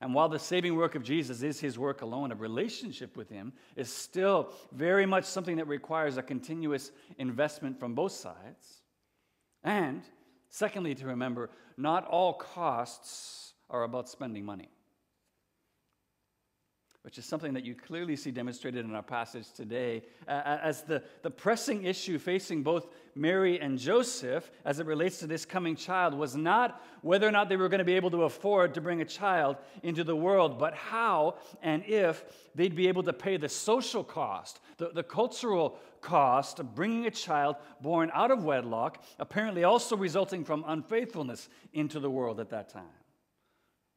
And 0.00 0.14
while 0.14 0.28
the 0.28 0.38
saving 0.38 0.76
work 0.76 0.94
of 0.94 1.02
Jesus 1.02 1.42
is 1.42 1.60
his 1.60 1.78
work 1.78 2.00
alone, 2.02 2.32
a 2.32 2.34
relationship 2.34 3.16
with 3.16 3.28
him 3.28 3.52
is 3.76 3.92
still 3.92 4.52
very 4.72 5.04
much 5.04 5.24
something 5.24 5.56
that 5.56 5.66
requires 5.66 6.16
a 6.16 6.22
continuous 6.22 6.92
investment 7.18 7.78
from 7.78 7.94
both 7.94 8.12
sides. 8.12 8.82
And 9.64 10.02
secondly, 10.48 10.94
to 10.94 11.06
remember, 11.06 11.50
not 11.76 12.06
all 12.06 12.34
costs 12.34 13.54
are 13.68 13.82
about 13.82 14.08
spending 14.08 14.44
money 14.44 14.68
which 17.06 17.18
is 17.18 17.24
something 17.24 17.54
that 17.54 17.64
you 17.64 17.72
clearly 17.72 18.16
see 18.16 18.32
demonstrated 18.32 18.84
in 18.84 18.92
our 18.92 19.00
passage 19.00 19.52
today, 19.52 20.02
uh, 20.26 20.58
as 20.60 20.82
the, 20.82 21.00
the 21.22 21.30
pressing 21.30 21.84
issue 21.84 22.18
facing 22.18 22.64
both 22.64 22.88
Mary 23.14 23.60
and 23.60 23.78
Joseph 23.78 24.50
as 24.64 24.80
it 24.80 24.86
relates 24.86 25.20
to 25.20 25.28
this 25.28 25.44
coming 25.44 25.76
child 25.76 26.14
was 26.14 26.34
not 26.34 26.82
whether 27.02 27.24
or 27.24 27.30
not 27.30 27.48
they 27.48 27.56
were 27.56 27.68
going 27.68 27.78
to 27.78 27.84
be 27.84 27.94
able 27.94 28.10
to 28.10 28.24
afford 28.24 28.74
to 28.74 28.80
bring 28.80 29.02
a 29.02 29.04
child 29.04 29.54
into 29.84 30.02
the 30.02 30.16
world, 30.16 30.58
but 30.58 30.74
how 30.74 31.36
and 31.62 31.84
if 31.86 32.24
they'd 32.56 32.74
be 32.74 32.88
able 32.88 33.04
to 33.04 33.12
pay 33.12 33.36
the 33.36 33.48
social 33.48 34.02
cost, 34.02 34.58
the, 34.76 34.88
the 34.88 35.04
cultural 35.04 35.78
cost 36.00 36.58
of 36.58 36.74
bringing 36.74 37.06
a 37.06 37.10
child 37.12 37.54
born 37.80 38.10
out 38.14 38.32
of 38.32 38.42
wedlock, 38.42 39.00
apparently 39.20 39.62
also 39.62 39.96
resulting 39.96 40.44
from 40.44 40.64
unfaithfulness 40.66 41.48
into 41.72 42.00
the 42.00 42.10
world 42.10 42.40
at 42.40 42.50
that 42.50 42.68
time. 42.68 42.82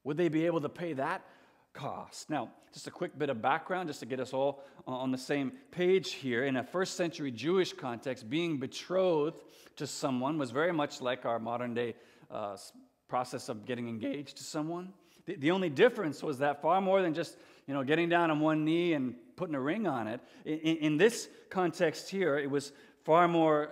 Would 0.04 0.18
they 0.18 0.30
be 0.30 0.46
able 0.46 0.62
to 0.62 0.70
pay 0.70 0.94
that 0.94 1.26
cost. 1.74 2.30
Now, 2.30 2.50
just 2.74 2.88
a 2.88 2.92
quick 2.92 3.18
bit 3.18 3.30
of 3.30 3.42
background, 3.42 3.90
just 3.90 4.00
to 4.02 4.06
get 4.06 4.20
us 4.20 4.34
all 4.34 4.64
on 4.86 5.12
the 5.12 5.18
same 5.18 5.52
page 5.72 6.14
here. 6.14 6.46
In 6.46 6.58
a 6.58 6.64
first 6.64 6.96
century 6.96 7.32
Jewish 7.32 7.74
context, 7.74 8.30
being 8.30 8.58
betrothed 8.58 9.42
to 9.78 9.88
someone 9.88 10.38
was 10.38 10.52
very 10.52 10.74
much 10.74 11.02
like 11.02 11.26
our 11.26 11.40
modern 11.40 11.74
day 11.74 11.96
uh, 12.30 12.58
process 13.08 13.50
of 13.50 13.66
getting 13.66 13.88
engaged 13.88 14.38
to 14.38 14.44
someone. 14.44 14.94
The, 15.26 15.36
the, 15.36 15.52
only 15.52 15.70
difference 15.70 16.22
was 16.22 16.40
that 16.40 16.62
far 16.62 16.80
more 16.82 17.02
than 17.02 17.14
just 17.14 17.38
you 17.68 17.74
know 17.74 17.84
getting 17.84 18.10
down 18.10 18.30
on 18.32 18.40
one 18.40 18.66
knee 18.66 18.94
and 18.94 19.16
putting 19.36 19.56
a 19.56 19.60
ring 19.60 19.88
on 19.88 20.08
it. 20.08 20.22
In, 20.46 20.78
in 20.78 20.98
this 20.98 21.30
context 21.50 22.10
here, 22.10 22.38
it 22.38 22.50
was 22.50 22.72
far 23.04 23.28
more 23.28 23.72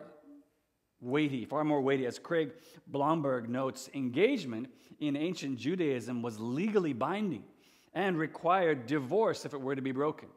weighty, 1.01 1.45
far 1.45 1.63
more 1.63 1.81
weighty. 1.81 2.05
As 2.05 2.19
Craig 2.19 2.51
Blomberg 2.87 3.49
notes, 3.49 3.89
engagement 3.93 4.69
in 4.99 5.15
ancient 5.15 5.59
Judaism 5.59 6.21
was 6.21 6.39
legally 6.39 6.93
binding 6.93 7.43
and 7.97 8.15
required 8.15 8.85
divorce 8.85 9.43
if 9.43 9.55
it 9.55 9.59
were 9.59 9.75
to 9.75 9.81
be 9.81 9.91
broken. 9.91 10.29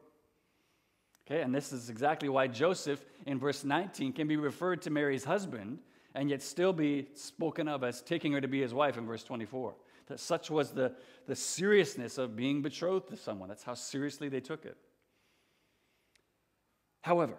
Okay, 1.27 1.41
and 1.41 1.53
this 1.53 1.71
is 1.71 1.91
exactly 1.91 2.27
why 2.27 2.47
Joseph 2.47 3.05
in 3.27 3.37
verse 3.37 3.63
19 3.63 4.13
can 4.13 4.27
be 4.27 4.35
referred 4.35 4.81
to 4.81 4.89
Mary's 4.89 5.23
husband 5.23 5.77
and 6.15 6.27
yet 6.27 6.41
still 6.41 6.73
be 6.73 7.07
spoken 7.13 7.67
of 7.67 7.83
as 7.83 8.01
taking 8.01 8.33
her 8.33 8.41
to 8.41 8.47
be 8.47 8.59
his 8.59 8.73
wife 8.73 8.97
in 8.97 9.05
verse 9.05 9.23
24. 9.23 9.75
That 10.07 10.19
such 10.19 10.49
was 10.49 10.71
the, 10.71 10.95
the 11.27 11.35
seriousness 11.35 12.17
of 12.17 12.35
being 12.35 12.63
betrothed 12.63 13.09
to 13.09 13.15
someone. 13.15 13.47
That's 13.47 13.63
how 13.63 13.75
seriously 13.75 14.27
they 14.27 14.39
took 14.39 14.65
it. 14.65 14.75
However, 17.01 17.35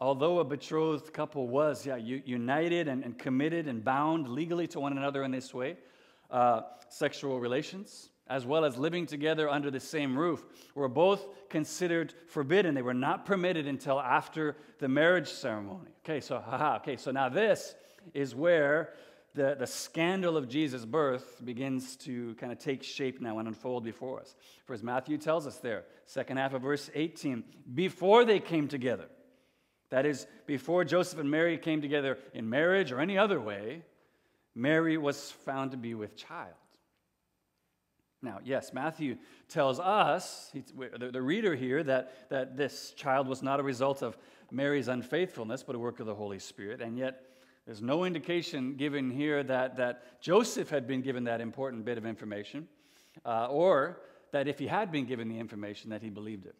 although 0.00 0.38
a 0.38 0.44
betrothed 0.44 1.14
couple 1.14 1.48
was 1.48 1.86
yeah, 1.86 1.96
united 1.96 2.88
and, 2.88 3.02
and 3.02 3.18
committed 3.18 3.68
and 3.68 3.82
bound 3.82 4.28
legally 4.28 4.66
to 4.66 4.80
one 4.80 4.98
another 4.98 5.24
in 5.24 5.30
this 5.30 5.54
way, 5.54 5.78
uh, 6.30 6.60
sexual 6.90 7.40
relations, 7.40 8.10
as 8.28 8.44
well 8.44 8.64
as 8.64 8.76
living 8.76 9.06
together 9.06 9.48
under 9.48 9.70
the 9.70 9.80
same 9.80 10.18
roof, 10.18 10.44
were 10.74 10.88
both 10.88 11.28
considered 11.48 12.14
forbidden. 12.28 12.74
They 12.74 12.82
were 12.82 12.94
not 12.94 13.24
permitted 13.24 13.66
until 13.66 14.00
after 14.00 14.56
the 14.78 14.88
marriage 14.88 15.28
ceremony. 15.28 15.90
Okay, 16.04 16.20
so 16.20 16.38
haha, 16.38 16.76
okay, 16.76 16.96
so 16.96 17.10
now 17.10 17.28
this 17.28 17.74
is 18.14 18.34
where 18.34 18.92
the, 19.34 19.54
the 19.58 19.66
scandal 19.66 20.36
of 20.36 20.48
Jesus' 20.48 20.84
birth 20.84 21.44
begins 21.44 21.94
to 21.96 22.34
kind 22.36 22.50
of 22.50 22.58
take 22.58 22.82
shape 22.82 23.20
now 23.20 23.38
and 23.38 23.46
unfold 23.46 23.84
before 23.84 24.20
us. 24.20 24.34
For 24.64 24.72
as 24.72 24.82
Matthew 24.82 25.18
tells 25.18 25.46
us 25.46 25.58
there, 25.58 25.84
second 26.06 26.38
half 26.38 26.54
of 26.54 26.62
verse 26.62 26.90
18, 26.94 27.44
before 27.74 28.24
they 28.24 28.40
came 28.40 28.66
together, 28.66 29.06
that 29.90 30.06
is, 30.06 30.26
before 30.46 30.84
Joseph 30.84 31.20
and 31.20 31.30
Mary 31.30 31.58
came 31.58 31.80
together 31.80 32.18
in 32.34 32.48
marriage 32.48 32.90
or 32.90 33.00
any 33.00 33.18
other 33.18 33.40
way, 33.40 33.82
Mary 34.54 34.96
was 34.96 35.30
found 35.30 35.70
to 35.70 35.76
be 35.76 35.94
with 35.94 36.16
child. 36.16 36.54
Now, 38.26 38.40
yes, 38.44 38.72
Matthew 38.72 39.18
tells 39.48 39.78
us, 39.78 40.50
the, 40.52 41.22
reader 41.22 41.54
here, 41.54 41.84
that, 41.84 42.28
that 42.28 42.56
this 42.56 42.92
child 42.96 43.28
was 43.28 43.40
not 43.40 43.60
a 43.60 43.62
result 43.62 44.02
of 44.02 44.18
Mary's 44.50 44.88
unfaithfulness, 44.88 45.62
but 45.62 45.76
a 45.76 45.78
work 45.78 46.00
of 46.00 46.06
the 46.06 46.14
Holy 46.14 46.40
Spirit. 46.40 46.80
And 46.80 46.98
yet, 46.98 47.22
there's 47.66 47.80
no 47.80 48.04
indication 48.04 48.74
given 48.74 49.12
here 49.12 49.44
that, 49.44 49.76
that 49.76 50.20
Joseph 50.20 50.68
had 50.70 50.88
been 50.88 51.02
given 51.02 51.22
that 51.24 51.40
important 51.40 51.84
bit 51.84 51.98
of 51.98 52.04
information, 52.04 52.66
uh, 53.24 53.46
or 53.46 54.00
that 54.32 54.48
if 54.48 54.58
he 54.58 54.66
had 54.66 54.90
been 54.90 55.06
given 55.06 55.28
the 55.28 55.38
information, 55.38 55.90
that 55.90 56.02
he 56.02 56.10
believed 56.10 56.46
it. 56.46 56.56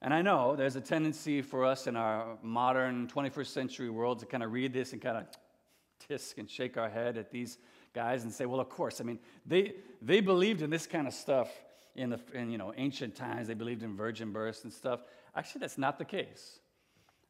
And 0.00 0.14
I 0.14 0.22
know 0.22 0.56
there's 0.56 0.76
a 0.76 0.80
tendency 0.80 1.42
for 1.42 1.66
us 1.66 1.86
in 1.86 1.94
our 1.94 2.38
modern 2.42 3.06
21st 3.06 3.48
century 3.48 3.90
world 3.90 4.20
to 4.20 4.26
kind 4.26 4.42
of 4.42 4.50
read 4.50 4.72
this 4.72 4.94
and 4.94 5.02
kind 5.02 5.18
of 5.18 5.26
tisk 6.08 6.38
and 6.38 6.48
shake 6.48 6.78
our 6.78 6.88
head 6.88 7.18
at 7.18 7.30
these 7.30 7.58
guys 7.92 8.24
and 8.24 8.32
say, 8.32 8.46
well, 8.46 8.60
of 8.60 8.68
course. 8.68 9.00
I 9.00 9.04
mean, 9.04 9.18
they, 9.46 9.74
they 10.02 10.20
believed 10.20 10.62
in 10.62 10.70
this 10.70 10.86
kind 10.86 11.06
of 11.06 11.14
stuff 11.14 11.48
in, 11.96 12.10
the, 12.10 12.20
in 12.34 12.50
you 12.50 12.58
know, 12.58 12.72
ancient 12.76 13.16
times. 13.16 13.48
They 13.48 13.54
believed 13.54 13.82
in 13.82 13.96
virgin 13.96 14.32
births 14.32 14.64
and 14.64 14.72
stuff. 14.72 15.00
Actually, 15.34 15.60
that's 15.60 15.78
not 15.78 15.98
the 15.98 16.04
case. 16.04 16.60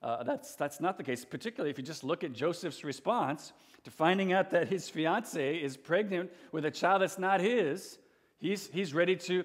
Uh, 0.02 0.22
that's, 0.22 0.54
that's 0.54 0.80
not 0.80 0.96
the 0.96 1.02
case, 1.02 1.24
particularly 1.24 1.70
if 1.70 1.76
you 1.76 1.84
just 1.84 2.04
look 2.04 2.24
at 2.24 2.32
Joseph's 2.32 2.84
response 2.84 3.52
to 3.84 3.90
finding 3.90 4.32
out 4.32 4.50
that 4.50 4.68
his 4.68 4.88
fiancee 4.88 5.56
is 5.62 5.76
pregnant 5.76 6.30
with 6.52 6.64
a 6.64 6.70
child 6.70 7.02
that's 7.02 7.18
not 7.18 7.40
his. 7.40 7.98
He's, 8.38 8.68
he's 8.72 8.94
ready 8.94 9.16
to 9.16 9.44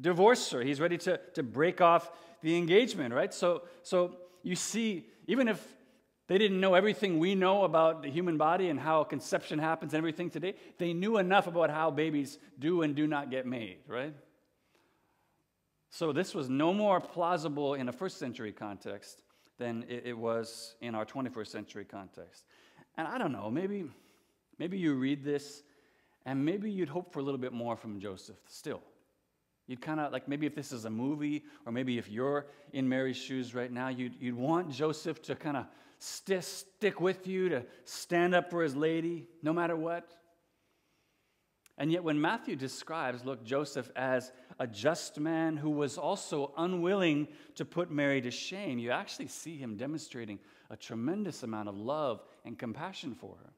divorce 0.00 0.50
her, 0.52 0.62
he's 0.62 0.80
ready 0.80 0.96
to, 0.98 1.20
to 1.34 1.42
break 1.42 1.82
off 1.82 2.10
the 2.40 2.56
engagement, 2.56 3.12
right? 3.12 3.34
So, 3.34 3.62
so 3.82 4.16
you 4.42 4.56
see, 4.56 5.06
even 5.26 5.48
if 5.48 5.62
they 6.30 6.38
didn't 6.38 6.60
know 6.60 6.74
everything 6.74 7.18
we 7.18 7.34
know 7.34 7.64
about 7.64 8.02
the 8.02 8.08
human 8.08 8.36
body 8.36 8.68
and 8.68 8.78
how 8.78 9.02
conception 9.02 9.58
happens 9.58 9.94
and 9.94 9.98
everything 9.98 10.30
today. 10.30 10.54
They 10.78 10.92
knew 10.92 11.18
enough 11.18 11.48
about 11.48 11.70
how 11.70 11.90
babies 11.90 12.38
do 12.60 12.82
and 12.82 12.94
do 12.94 13.08
not 13.08 13.32
get 13.32 13.46
made, 13.46 13.78
right? 13.88 14.14
So 15.90 16.12
this 16.12 16.32
was 16.32 16.48
no 16.48 16.72
more 16.72 17.00
plausible 17.00 17.74
in 17.74 17.88
a 17.88 17.92
first 17.92 18.18
century 18.18 18.52
context 18.52 19.24
than 19.58 19.84
it, 19.88 20.16
was 20.16 20.76
in 20.80 20.94
our 20.94 21.04
21st 21.04 21.48
century 21.48 21.84
context. 21.84 22.44
And 22.96 23.08
I 23.08 23.18
don't 23.18 23.32
know, 23.32 23.50
maybe, 23.50 23.86
maybe 24.56 24.78
you 24.78 24.94
read 24.94 25.24
this 25.24 25.64
and 26.26 26.44
maybe 26.44 26.70
you'd 26.70 26.88
hope 26.88 27.12
for 27.12 27.18
a 27.18 27.24
little 27.24 27.40
bit 27.40 27.52
more 27.52 27.74
from 27.74 27.98
Joseph 27.98 28.38
still. 28.46 28.82
You'd 29.66 29.80
kind 29.80 29.98
of 29.98 30.12
like 30.12 30.28
maybe 30.28 30.46
if 30.46 30.54
this 30.54 30.70
is 30.70 30.84
a 30.84 30.90
movie, 30.90 31.42
or 31.66 31.72
maybe 31.72 31.98
if 31.98 32.08
you're 32.08 32.46
in 32.72 32.88
Mary's 32.88 33.16
shoes 33.16 33.52
right 33.52 33.72
now, 33.72 33.88
you'd, 33.88 34.14
you'd 34.20 34.36
want 34.36 34.70
Joseph 34.70 35.20
to 35.22 35.34
kind 35.34 35.56
of 35.56 35.66
st- 36.00 36.42
stick 36.42 37.00
with 37.00 37.28
you, 37.28 37.48
to 37.50 37.64
stand 37.84 38.34
up 38.34 38.50
for 38.50 38.62
his 38.62 38.74
lady, 38.74 39.28
no 39.42 39.52
matter 39.52 39.76
what. 39.76 40.10
And 41.78 41.90
yet, 41.90 42.04
when 42.04 42.20
Matthew 42.20 42.56
describes, 42.56 43.24
look, 43.24 43.42
Joseph 43.42 43.90
as 43.96 44.32
a 44.58 44.66
just 44.66 45.18
man 45.18 45.56
who 45.56 45.70
was 45.70 45.96
also 45.96 46.52
unwilling 46.58 47.28
to 47.54 47.64
put 47.64 47.90
Mary 47.90 48.20
to 48.20 48.30
shame, 48.30 48.78
you 48.78 48.90
actually 48.90 49.28
see 49.28 49.56
him 49.56 49.76
demonstrating 49.76 50.38
a 50.68 50.76
tremendous 50.76 51.42
amount 51.42 51.70
of 51.70 51.76
love 51.76 52.22
and 52.44 52.58
compassion 52.58 53.14
for 53.14 53.36
her. 53.42 53.52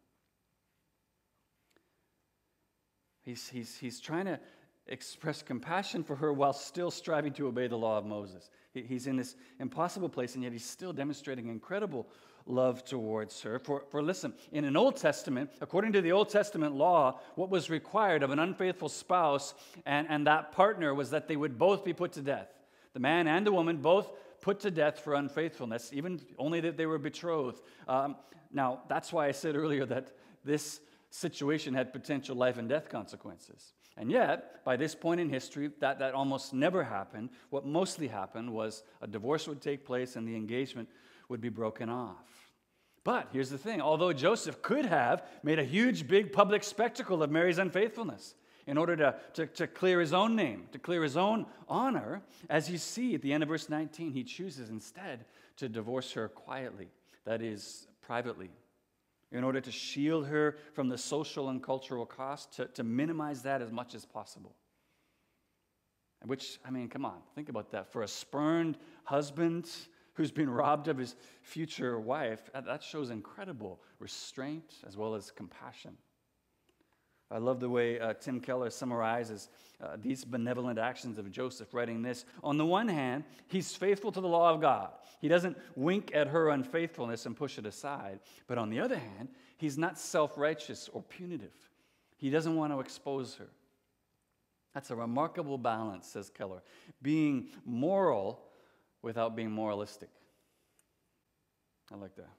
He's, 3.23 3.49
he's, 3.49 3.77
he's 3.77 3.99
trying 3.99 4.27
to 4.27 4.39
express 4.87 5.43
compassion 5.43 6.05
for 6.05 6.17
her 6.17 6.33
while 6.33 6.53
still 6.53 6.91
striving 6.91 7.33
to 7.33 7.47
obey 7.47 7.67
the 7.67 7.79
law 7.79 7.99
of 7.99 8.05
Moses. 8.05 8.51
He, 8.73 8.83
he's 8.83 9.07
in 9.07 9.17
this 9.17 9.37
impossible 9.59 10.09
place, 10.09 10.35
and 10.35 10.45
yet 10.45 10.53
he's 10.53 10.65
still 10.65 10.93
demonstrating 10.93 11.49
incredible 11.49 12.09
love 12.47 12.85
towards 12.85 13.41
her. 13.43 13.59
For, 13.59 13.85
for 13.91 14.03
listen, 14.03 14.35
in 14.51 14.65
an 14.65 14.77
Old 14.77 14.97
Testament, 14.97 15.51
according 15.61 15.93
to 15.93 16.01
the 16.01 16.13
Old 16.13 16.29
Testament 16.29 16.75
law, 16.75 17.21
what 17.35 17.51
was 17.51 17.71
required 17.71 18.23
of 18.23 18.31
an 18.31 18.39
unfaithful 18.39 18.89
spouse 18.89 19.55
and, 19.87 20.07
and 20.11 20.27
that 20.27 20.53
partner 20.53 20.95
was 20.95 21.11
that 21.11 21.29
they 21.29 21.37
would 21.37 21.59
both 21.59 21.85
be 21.85 21.93
put 21.93 22.13
to 22.13 22.23
death. 22.23 22.49
The 22.93 23.01
man 23.01 23.27
and 23.27 23.47
the 23.47 23.53
woman 23.53 23.79
both 23.79 24.11
put 24.41 24.61
to 24.61 24.71
death 24.71 24.99
for 24.99 25.15
unfaithfulness, 25.15 25.91
even 25.93 26.21
only 26.39 26.61
that 26.61 26.77
they 26.77 26.87
were 26.87 26.99
betrothed. 26.99 27.63
Um, 27.89 28.17
now, 28.53 28.83
that's 28.89 29.13
why 29.13 29.29
I 29.29 29.31
said 29.33 29.57
earlier 29.57 29.87
that 29.87 30.13
this 30.45 30.81
situation 31.11 31.75
had 31.75 31.93
potential 31.93 32.37
life 32.37 32.59
and 32.59 32.69
death 32.69 32.89
consequences. 32.89 33.73
And 33.97 34.11
yet, 34.11 34.65
by 34.65 34.77
this 34.77 34.95
point 34.95 35.21
in 35.21 35.29
history, 35.29 35.71
that, 35.81 35.99
that 35.99 36.15
almost 36.15 36.55
never 36.55 36.83
happened. 36.83 37.31
What 37.51 37.67
mostly 37.67 38.09
happened 38.09 38.51
was 38.51 38.83
a 39.03 39.07
divorce 39.07 39.47
would 39.47 39.61
take 39.61 39.85
place 39.85 40.17
and 40.17 40.27
the 40.27 40.35
engagement 40.35 40.89
would 41.33 41.41
be 41.41 41.49
broken 41.49 41.89
off. 41.89 42.53
But 43.05 43.31
here's 43.33 43.51
the 43.51 43.59
thing 43.59 43.81
although 43.81 44.12
Joseph 44.12 44.62
could 44.62 44.87
have 44.87 45.27
made 45.43 45.59
a 45.59 45.65
huge, 45.65 46.07
big 46.07 46.33
public 46.33 46.62
spectacle 46.62 47.23
of 47.23 47.31
Mary's 47.31 47.59
unfaithfulness, 47.59 48.35
in 48.67 48.79
order 48.79 48.95
to, 48.97 49.17
to, 49.35 49.47
to 49.47 49.67
clear 49.67 49.99
his 49.99 50.12
own 50.12 50.37
name, 50.37 50.69
to 50.73 50.79
clear 50.79 51.03
his 51.03 51.17
own 51.17 51.47
honor. 51.69 52.23
As 52.49 52.71
you 52.71 52.79
see 52.79 53.15
at 53.15 53.23
the 53.23 53.33
end 53.33 53.43
of 53.43 53.49
verse 53.49 53.69
19, 53.69 54.12
he 54.12 54.23
chooses 54.23 54.71
instead 54.71 55.25
to 55.57 55.69
divorce 55.69 56.12
her 56.12 56.29
quietly, 56.29 56.89
that 57.25 57.43
is, 57.43 57.89
privately, 58.03 58.51
in 59.33 59.43
order 59.43 59.61
to 59.61 59.73
shield 59.73 60.27
her 60.27 60.59
from 60.75 60.89
the 60.89 60.99
social 60.99 61.49
and 61.49 61.62
cultural 61.62 62.07
cost, 62.07 62.53
to, 62.53 62.67
to 62.67 62.85
minimize 62.85 63.43
that 63.43 63.62
as 63.62 63.73
much 63.73 63.95
as 63.95 64.05
possible. 64.05 64.55
Which, 66.25 66.61
I 66.65 66.71
mean, 66.71 66.89
come 66.89 67.05
on, 67.05 67.19
think 67.35 67.49
about 67.49 67.73
that. 67.73 67.91
For 67.91 68.03
a 68.03 68.09
spurned 68.09 68.77
husband 69.05 69.69
who's 70.14 70.31
been 70.31 70.50
robbed 70.50 70.88
of 70.88 70.99
his 70.99 71.16
future 71.42 71.99
wife, 71.99 72.50
that 72.54 72.83
shows 72.83 73.11
incredible 73.11 73.81
restraint 73.99 74.75
as 74.87 74.97
well 74.97 75.14
as 75.14 75.31
compassion. 75.31 75.97
I 77.33 77.38
love 77.38 77.61
the 77.61 77.71
way 77.71 77.99
uh, 77.99 78.12
Tim 78.12 78.40
Keller 78.40 78.69
summarizes 78.69 79.49
uh, 79.83 79.97
these 80.00 80.23
benevolent 80.23 80.78
actions 80.78 81.19
of 81.19 81.31
Joseph, 81.31 81.73
writing 81.73 82.02
this. 82.02 82.26
On 82.45 82.59
the 82.59 82.66
one 82.66 82.88
hand, 82.88 83.25
he's 83.49 83.75
faithful 83.75 84.12
to 84.12 84.21
the 84.21 84.28
law 84.28 84.52
of 84.52 84.61
God. 84.61 84.90
He 85.21 85.28
doesn't 85.28 85.57
wink 85.75 86.11
at 86.14 86.26
her 86.28 86.50
unfaithfulness 86.50 87.25
and 87.25 87.35
push 87.35 87.57
it 87.59 87.64
aside. 87.64 88.21
But 88.47 88.59
on 88.59 88.69
the 88.69 88.81
other 88.81 88.99
hand, 88.99 89.31
he's 89.57 89.78
not 89.78 89.99
self 89.99 90.37
righteous 90.37 90.90
or 90.92 91.02
punitive. 91.02 91.54
He 92.19 92.28
doesn't 92.28 92.54
want 92.54 92.73
to 92.73 92.81
expose 92.81 93.35
her. 93.37 93.49
That's 94.75 94.90
a 94.90 94.97
remarkable 94.97 95.59
balance, 95.59 96.07
says 96.07 96.31
Keller. 96.31 96.62
Being 97.00 97.49
moral 97.64 98.42
without 99.03 99.37
being 99.37 99.51
moralistic. 99.51 100.09
I 101.93 101.97
like 101.97 102.15
that. 102.17 102.31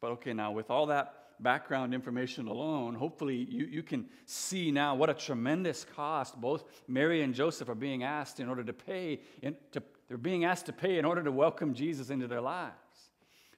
But 0.00 0.12
okay, 0.12 0.32
now 0.32 0.52
with 0.52 0.70
all 0.70 0.86
that 0.86 1.14
background 1.40 1.94
information 1.94 2.46
alone, 2.46 2.94
hopefully 2.94 3.46
you, 3.48 3.66
you 3.66 3.82
can 3.82 4.06
see 4.26 4.70
now 4.70 4.94
what 4.94 5.10
a 5.10 5.14
tremendous 5.14 5.84
cost 5.84 6.40
both 6.40 6.64
Mary 6.88 7.22
and 7.22 7.34
Joseph 7.34 7.68
are 7.68 7.74
being 7.74 8.02
asked 8.02 8.40
in 8.40 8.48
order 8.48 8.64
to 8.64 8.72
pay. 8.72 9.20
In, 9.42 9.56
to, 9.72 9.82
they're 10.08 10.16
being 10.18 10.44
asked 10.44 10.66
to 10.66 10.72
pay 10.72 10.98
in 10.98 11.04
order 11.04 11.22
to 11.22 11.32
welcome 11.32 11.74
Jesus 11.74 12.10
into 12.10 12.26
their 12.26 12.40
lives. 12.40 12.72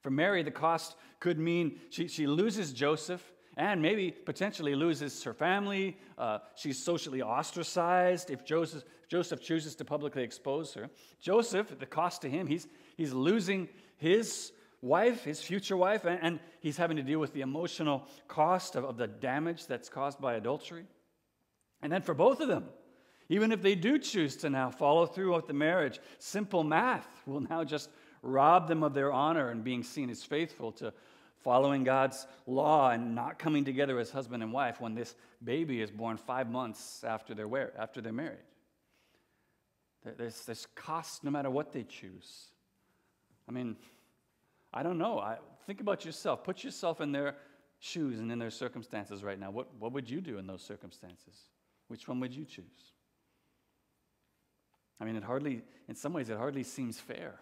For 0.03 0.11
Mary, 0.11 0.43
the 0.43 0.51
cost 0.51 0.97
could 1.19 1.39
mean 1.39 1.81
she, 1.91 2.09
she 2.09 2.27
loses 2.27 2.73
Joseph 2.73 3.33
and 3.57 3.81
maybe 3.81 4.11
potentially 4.11 4.75
loses 4.75 5.23
her 5.23 5.33
family. 5.33 5.97
Uh, 6.19 6.39
she's 6.57 6.83
socially 6.83 7.23
ostracized 7.23 8.31
if 8.31 8.45
Joseph, 8.45 8.85
Joseph 9.15 9.41
chooses 9.41 9.77
to 9.77 9.85
publicly 9.85 10.25
expose 10.25 10.75
her. 10.75 10.91
Joseph, 11.21 11.79
the 11.79 11.87
cost 11.87 12.23
to 12.23 12.29
him, 12.29 12.49
he's, 12.49 12.67
he's 12.97 13.13
losing 13.13 13.69
his 13.97 14.51
wife, 14.83 15.23
his 15.23 15.41
future 15.41 15.77
wife, 15.77 16.05
and, 16.05 16.19
and 16.21 16.41
he's 16.59 16.77
having 16.77 16.97
to 16.97 17.03
deal 17.05 17.21
with 17.21 17.33
the 17.33 17.43
emotional 17.43 18.09
cost 18.27 18.75
of, 18.75 18.85
of 18.85 18.97
the 18.97 19.07
damage 19.07 19.69
that's 19.69 19.89
caused 19.89 20.21
by 20.21 20.35
adultery. 20.35 20.85
And 21.81 21.93
then 21.93 22.03
for 22.03 22.13
both 22.13 22.41
of 22.41 22.49
them, 22.49 22.65
even 23.29 23.53
if 23.53 23.63
they 23.63 23.77
do 23.77 24.01
choose 24.01 24.35
to 24.39 24.51
now 24.51 24.69
follow 24.69 25.07
through 25.07 25.33
with 25.37 25.47
the 25.47 25.53
marriage, 25.53 26.01
simple 26.19 26.65
math 26.65 27.07
will 27.25 27.39
now 27.39 27.63
just 27.63 27.91
rob 28.21 28.67
them 28.67 28.83
of 28.83 28.95
their 28.95 29.13
honor 29.13 29.51
and 29.51 29.63
being 29.63 29.85
seen 29.85 30.11
as 30.11 30.25
faithful 30.25 30.73
to 30.73 30.93
following 31.45 31.85
God's 31.85 32.27
law 32.49 32.91
and 32.91 33.15
not 33.15 33.39
coming 33.39 33.65
together 33.65 34.01
as 34.01 34.11
husband 34.11 34.43
and 34.43 34.53
wife 34.53 34.81
when 34.81 34.97
this 34.97 35.15
baby 35.45 35.81
is 35.81 35.93
born 35.93 36.17
five 36.17 36.51
months 36.51 37.05
after 37.05 37.33
they're, 37.33 37.73
after 37.79 38.01
they're 38.01 38.13
married. 38.13 38.43
There's, 40.05 40.45
there's 40.45 40.67
cost 40.75 41.25
no 41.25 41.31
matter 41.31 41.51
what 41.51 41.73
they 41.73 41.83
choose. 41.83 42.49
I 43.49 43.53
mean, 43.53 43.77
I 44.73 44.83
don't 44.83 44.99
know. 44.99 45.19
I, 45.19 45.39
think 45.67 45.81
about 45.81 46.05
yourself. 46.05 46.45
Put 46.45 46.63
yourself 46.63 47.01
in 47.01 47.13
their 47.13 47.37
shoes 47.79 48.19
and 48.19 48.31
in 48.31 48.39
their 48.39 48.51
circumstances 48.51 49.23
right 49.23 49.39
now. 49.39 49.51
What, 49.51 49.69
what 49.79 49.93
would 49.93 50.09
you 50.09 50.21
do 50.21 50.39
in 50.39 50.47
those 50.47 50.63
circumstances? 50.63 51.35
Which 51.89 52.09
one 52.09 52.21
would 52.21 52.35
you 52.35 52.45
choose? 52.45 52.65
I 55.01 55.05
mean, 55.05 55.17
it 55.17 55.25
hardly, 55.25 55.63
in 55.89 55.95
some 55.95 56.13
ways, 56.13 56.31
it 56.31 56.37
hardly 56.37 56.63
seems 56.63 56.99
fair. 56.99 57.35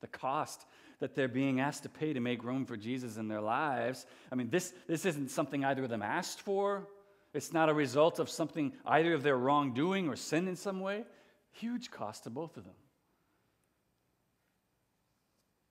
The 0.00 0.06
cost 0.06 0.64
that 1.00 1.14
they're 1.14 1.28
being 1.28 1.60
asked 1.60 1.82
to 1.84 1.88
pay 1.88 2.12
to 2.12 2.20
make 2.20 2.44
room 2.44 2.66
for 2.66 2.76
Jesus 2.76 3.16
in 3.16 3.28
their 3.28 3.40
lives. 3.40 4.06
I 4.30 4.34
mean, 4.34 4.50
this, 4.50 4.72
this 4.86 5.04
isn't 5.06 5.30
something 5.30 5.64
either 5.64 5.84
of 5.84 5.90
them 5.90 6.02
asked 6.02 6.40
for. 6.42 6.86
It's 7.32 7.52
not 7.52 7.68
a 7.68 7.74
result 7.74 8.18
of 8.18 8.28
something 8.28 8.72
either 8.84 9.14
of 9.14 9.22
their 9.22 9.36
wrongdoing 9.36 10.08
or 10.08 10.16
sin 10.16 10.48
in 10.48 10.56
some 10.56 10.80
way. 10.80 11.04
Huge 11.52 11.90
cost 11.90 12.24
to 12.24 12.30
both 12.30 12.56
of 12.56 12.64
them. 12.64 12.74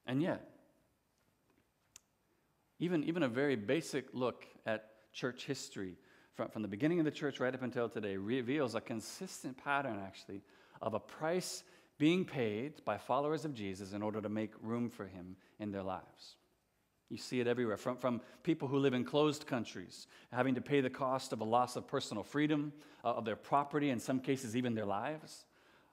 And 0.06 0.22
yet, 0.22 0.50
even, 2.80 3.04
even 3.04 3.24
a 3.24 3.28
very 3.28 3.56
basic 3.56 4.08
look 4.14 4.46
at 4.66 4.86
church 5.14 5.46
history 5.46 5.98
from, 6.34 6.50
from 6.50 6.62
the 6.62 6.68
beginning 6.68 7.00
of 7.00 7.06
the 7.06 7.12
church 7.12 7.40
right 7.40 7.54
up 7.54 7.62
until 7.62 7.90
today 7.90 8.16
reveals 8.16 8.74
a 8.74 8.82
consistent 8.82 9.58
pattern, 9.64 10.00
actually, 10.04 10.42
of 10.82 10.94
a 10.94 11.00
price 11.00 11.64
being 11.98 12.24
paid 12.24 12.84
by 12.86 12.98
followers 12.98 13.44
of 13.44 13.54
Jesus 13.54 13.92
in 13.92 14.02
order 14.02 14.22
to 14.22 14.30
make 14.30 14.54
room 14.62 14.90
for 14.90 15.06
him 15.06 15.36
in 15.60 15.72
their 15.72 15.84
lives. 15.84 16.38
You 17.10 17.18
see 17.18 17.40
it 17.40 17.48
everywhere, 17.48 17.76
from, 17.76 17.98
from 17.98 18.22
people 18.44 18.68
who 18.68 18.78
live 18.78 18.94
in 18.94 19.04
closed 19.04 19.48
countries, 19.48 20.08
having 20.32 20.56
to 20.56 20.62
pay 20.62 20.80
the 20.80 20.90
cost 20.90 21.34
of 21.34 21.42
a 21.42 21.44
loss 21.44 21.76
of 21.76 21.88
personal 21.88 22.24
freedom, 22.24 22.72
uh, 23.04 23.10
of 23.10 23.26
their 23.26 23.36
property, 23.36 23.90
in 23.90 24.00
some 24.00 24.20
cases, 24.20 24.56
even 24.56 24.76
their 24.76 24.86
lives. 24.86 25.44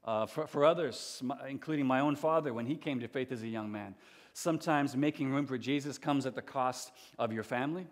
Uh, 0.07 0.25
for, 0.25 0.47
for 0.47 0.65
others, 0.65 1.21
including 1.49 1.85
my 1.85 2.01
own 2.01 2.15
father, 2.15 2.55
when 2.55 2.65
he 2.65 2.77
came 2.77 3.01
to 3.01 3.09
faith 3.09 3.33
as 3.33 3.43
a 3.43 3.49
young 3.49 3.71
man, 3.73 3.95
Sometimes 4.39 4.95
making 4.95 5.31
room 5.31 5.47
for 5.47 5.57
Jesus 5.57 5.97
comes 5.97 6.27
at 6.27 6.35
the 6.35 6.43
cost 6.43 6.93
of 7.19 7.33
your 7.33 7.43
family. 7.43 7.87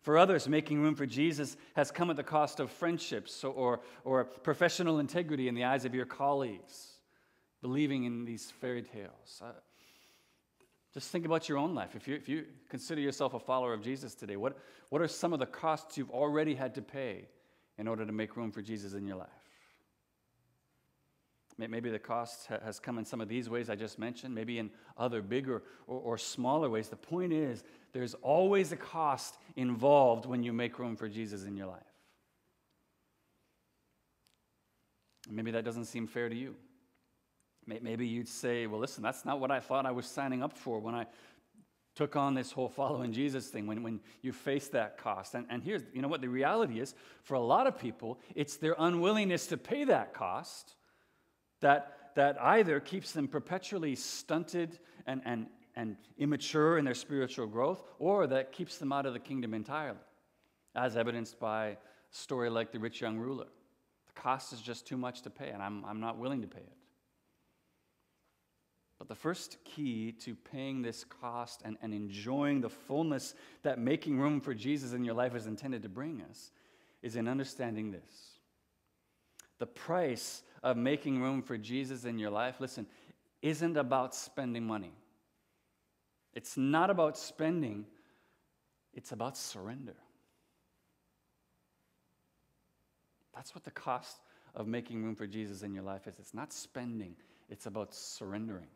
For 0.00 0.16
others, 0.16 0.48
making 0.48 0.80
room 0.80 0.94
for 0.94 1.04
Jesus 1.04 1.58
has 1.76 1.90
come 1.90 2.08
at 2.08 2.16
the 2.16 2.22
cost 2.22 2.60
of 2.60 2.70
friendships 2.70 3.44
or, 3.44 3.80
or 4.04 4.24
professional 4.24 5.00
integrity 5.00 5.46
in 5.46 5.54
the 5.54 5.64
eyes 5.64 5.84
of 5.84 5.94
your 5.94 6.06
colleagues, 6.06 6.92
believing 7.60 8.04
in 8.04 8.24
these 8.24 8.50
fairy 8.50 8.80
tales. 8.80 9.42
Uh, 9.44 9.52
just 10.94 11.10
think 11.10 11.26
about 11.26 11.46
your 11.46 11.58
own 11.58 11.74
life. 11.74 11.94
If 11.94 12.08
you, 12.08 12.14
if 12.14 12.26
you 12.26 12.46
consider 12.70 13.02
yourself 13.02 13.34
a 13.34 13.38
follower 13.38 13.74
of 13.74 13.82
Jesus 13.82 14.14
today, 14.14 14.36
what, 14.36 14.56
what 14.88 15.02
are 15.02 15.08
some 15.08 15.34
of 15.34 15.40
the 15.40 15.46
costs 15.46 15.98
you've 15.98 16.10
already 16.10 16.54
had 16.54 16.74
to 16.76 16.80
pay 16.80 17.28
in 17.76 17.86
order 17.86 18.06
to 18.06 18.12
make 18.12 18.34
room 18.34 18.50
for 18.50 18.62
Jesus 18.62 18.94
in 18.94 19.06
your 19.06 19.16
life? 19.16 19.28
Maybe 21.58 21.90
the 21.90 21.98
cost 21.98 22.46
has 22.46 22.78
come 22.78 22.98
in 22.98 23.04
some 23.04 23.20
of 23.20 23.28
these 23.28 23.50
ways 23.50 23.68
I 23.68 23.74
just 23.74 23.98
mentioned, 23.98 24.32
maybe 24.32 24.60
in 24.60 24.70
other 24.96 25.20
bigger 25.20 25.64
or, 25.88 25.98
or, 25.98 26.16
smaller 26.16 26.70
ways. 26.70 26.88
The 26.88 26.96
point 26.96 27.32
is, 27.32 27.64
there's 27.92 28.14
always 28.14 28.70
a 28.70 28.76
cost 28.76 29.38
involved 29.56 30.24
when 30.24 30.44
you 30.44 30.52
make 30.52 30.78
room 30.78 30.94
for 30.94 31.08
Jesus 31.08 31.44
in 31.44 31.56
your 31.56 31.66
life. 31.66 31.82
Maybe 35.28 35.50
that 35.50 35.64
doesn't 35.64 35.86
seem 35.86 36.06
fair 36.06 36.28
to 36.28 36.34
you. 36.34 36.54
Maybe 37.66 38.06
you'd 38.06 38.28
say, 38.28 38.66
well, 38.66 38.80
listen, 38.80 39.02
that's 39.02 39.26
not 39.26 39.40
what 39.40 39.50
I 39.50 39.60
thought 39.60 39.84
I 39.84 39.90
was 39.90 40.06
signing 40.06 40.42
up 40.42 40.56
for 40.56 40.78
when 40.78 40.94
I 40.94 41.06
took 41.94 42.14
on 42.16 42.32
this 42.32 42.52
whole 42.52 42.68
following 42.68 43.12
Jesus 43.12 43.48
thing, 43.48 43.66
when, 43.66 43.82
when 43.82 44.00
you 44.22 44.32
face 44.32 44.68
that 44.68 44.96
cost. 44.96 45.34
And, 45.34 45.44
and 45.50 45.62
here's, 45.62 45.82
you 45.92 46.00
know 46.00 46.08
what 46.08 46.22
the 46.22 46.28
reality 46.28 46.80
is? 46.80 46.94
For 47.24 47.34
a 47.34 47.40
lot 47.40 47.66
of 47.66 47.78
people, 47.78 48.20
it's 48.34 48.56
their 48.56 48.76
unwillingness 48.78 49.48
to 49.48 49.56
pay 49.56 49.84
that 49.84 50.14
cost 50.14 50.76
that, 51.60 52.12
that 52.14 52.40
either 52.40 52.80
keeps 52.80 53.12
them 53.12 53.28
perpetually 53.28 53.94
stunted 53.94 54.78
and, 55.06 55.22
and, 55.24 55.46
and 55.76 55.96
immature 56.18 56.78
in 56.78 56.84
their 56.84 56.94
spiritual 56.94 57.46
growth, 57.46 57.82
or 57.98 58.26
that 58.26 58.52
keeps 58.52 58.78
them 58.78 58.92
out 58.92 59.06
of 59.06 59.12
the 59.12 59.18
kingdom 59.18 59.54
entirely, 59.54 59.98
as 60.74 60.96
evidenced 60.96 61.38
by 61.38 61.66
a 61.66 61.76
story 62.10 62.50
like 62.50 62.72
the 62.72 62.78
rich 62.78 63.00
young 63.00 63.18
ruler. 63.18 63.46
The 64.06 64.20
cost 64.20 64.52
is 64.52 64.60
just 64.60 64.86
too 64.86 64.96
much 64.96 65.22
to 65.22 65.30
pay, 65.30 65.50
and 65.50 65.62
I'm, 65.62 65.84
I'm 65.84 66.00
not 66.00 66.18
willing 66.18 66.42
to 66.42 66.48
pay 66.48 66.60
it. 66.60 66.72
But 68.98 69.08
the 69.08 69.14
first 69.14 69.58
key 69.64 70.10
to 70.24 70.34
paying 70.34 70.82
this 70.82 71.04
cost 71.04 71.62
and, 71.64 71.78
and 71.82 71.94
enjoying 71.94 72.60
the 72.60 72.68
fullness 72.68 73.34
that 73.62 73.78
making 73.78 74.18
room 74.18 74.40
for 74.40 74.54
Jesus 74.54 74.92
in 74.92 75.04
your 75.04 75.14
life 75.14 75.36
is 75.36 75.46
intended 75.46 75.82
to 75.84 75.88
bring 75.88 76.20
us 76.28 76.50
is 77.00 77.14
in 77.14 77.28
understanding 77.28 77.92
this. 77.92 78.37
The 79.58 79.66
price 79.66 80.42
of 80.62 80.76
making 80.76 81.20
room 81.20 81.42
for 81.42 81.58
Jesus 81.58 82.04
in 82.04 82.18
your 82.18 82.30
life, 82.30 82.60
listen, 82.60 82.86
isn't 83.42 83.76
about 83.76 84.14
spending 84.14 84.66
money. 84.66 84.92
It's 86.34 86.56
not 86.56 86.90
about 86.90 87.18
spending, 87.18 87.86
it's 88.94 89.12
about 89.12 89.36
surrender. 89.36 89.96
That's 93.34 93.54
what 93.54 93.64
the 93.64 93.70
cost 93.70 94.18
of 94.54 94.66
making 94.66 95.04
room 95.04 95.14
for 95.14 95.26
Jesus 95.26 95.62
in 95.62 95.72
your 95.72 95.84
life 95.84 96.06
is. 96.06 96.18
It's 96.18 96.34
not 96.34 96.52
spending, 96.52 97.14
it's 97.48 97.66
about 97.66 97.94
surrendering. 97.94 98.66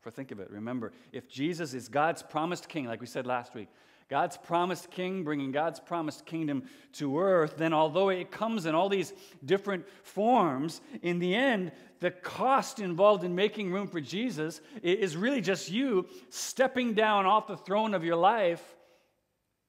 For 0.00 0.10
think 0.10 0.30
of 0.30 0.40
it, 0.40 0.50
remember, 0.50 0.92
if 1.12 1.28
Jesus 1.28 1.74
is 1.74 1.88
God's 1.88 2.22
promised 2.22 2.68
king, 2.68 2.86
like 2.86 3.00
we 3.00 3.06
said 3.06 3.26
last 3.26 3.54
week, 3.54 3.68
God's 4.08 4.36
promised 4.36 4.90
king, 4.90 5.24
bringing 5.24 5.50
God's 5.50 5.80
promised 5.80 6.26
kingdom 6.26 6.64
to 6.92 7.18
earth, 7.18 7.56
then 7.56 7.72
although 7.72 8.08
it 8.08 8.30
comes 8.30 8.64
in 8.64 8.74
all 8.74 8.88
these 8.88 9.12
different 9.44 9.84
forms, 10.04 10.80
in 11.02 11.18
the 11.18 11.34
end, 11.34 11.72
the 11.98 12.12
cost 12.12 12.78
involved 12.78 13.24
in 13.24 13.34
making 13.34 13.72
room 13.72 13.88
for 13.88 14.00
Jesus 14.00 14.60
is 14.82 15.16
really 15.16 15.40
just 15.40 15.70
you 15.70 16.06
stepping 16.28 16.94
down 16.94 17.26
off 17.26 17.48
the 17.48 17.56
throne 17.56 17.94
of 17.94 18.04
your 18.04 18.16
life 18.16 18.62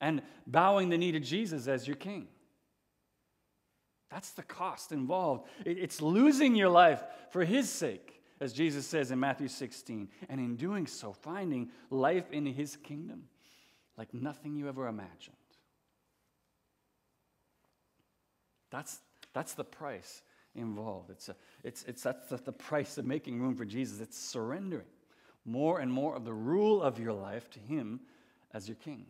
and 0.02 0.22
bowing 0.46 0.90
the 0.90 0.98
knee 0.98 1.14
to 1.14 1.20
Jesus 1.20 1.68
as 1.68 1.88
your 1.88 1.96
king. 1.96 2.28
That's 4.12 4.32
the 4.32 4.44
cost 4.44 4.92
involved. 4.92 5.48
It's 5.66 6.02
losing 6.02 6.56
your 6.56 6.70
life 6.70 7.04
for 7.32 7.44
His 7.44 7.70
sake, 7.70 8.22
as 8.40 8.54
Jesus 8.54 8.86
says 8.86 9.10
in 9.10 9.20
Matthew 9.20 9.48
16. 9.48 10.10
And 10.30 10.40
in 10.40 10.56
doing 10.56 10.86
so, 10.86 11.12
finding 11.12 11.72
life 11.90 12.32
in 12.32 12.46
His 12.46 12.78
kingdom 12.78 13.24
like 13.98 14.14
nothing 14.14 14.56
you 14.56 14.70
ever 14.70 14.88
imagined. 14.88 15.36
That's, 18.70 19.00
that's 19.34 19.54
the 19.54 19.64
price 19.64 20.22
involved. 20.56 21.10
It's, 21.10 21.30
a, 21.30 21.36
it's, 21.64 21.84
it's, 21.88 22.04
that's 22.04 22.30
the, 22.30 22.38
the 22.38 22.52
price 22.52 22.98
of 22.98 23.06
making 23.06 23.42
room 23.42 23.56
for 23.56 23.66
Jesus. 23.66 24.00
It's 24.00 24.18
surrendering 24.20 24.86
more 25.46 25.80
and 25.80 25.92
more 25.92 26.16
of 26.16 26.26
the 26.26 26.34
rule 26.34 26.82
of 26.82 27.00
your 27.00 27.14
life 27.14 27.50
to 27.52 27.60
Him 27.60 28.02
as 28.54 28.68
your 28.68 28.76
King. 28.76 29.06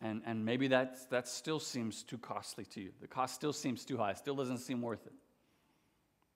And, 0.00 0.22
and 0.26 0.44
maybe 0.44 0.68
that, 0.68 1.10
that 1.10 1.26
still 1.26 1.58
seems 1.58 2.02
too 2.02 2.18
costly 2.18 2.64
to 2.66 2.80
you. 2.80 2.90
The 3.00 3.08
cost 3.08 3.34
still 3.34 3.52
seems 3.52 3.84
too 3.84 3.96
high, 3.96 4.14
still 4.14 4.36
doesn't 4.36 4.58
seem 4.58 4.82
worth 4.82 5.06
it. 5.06 5.12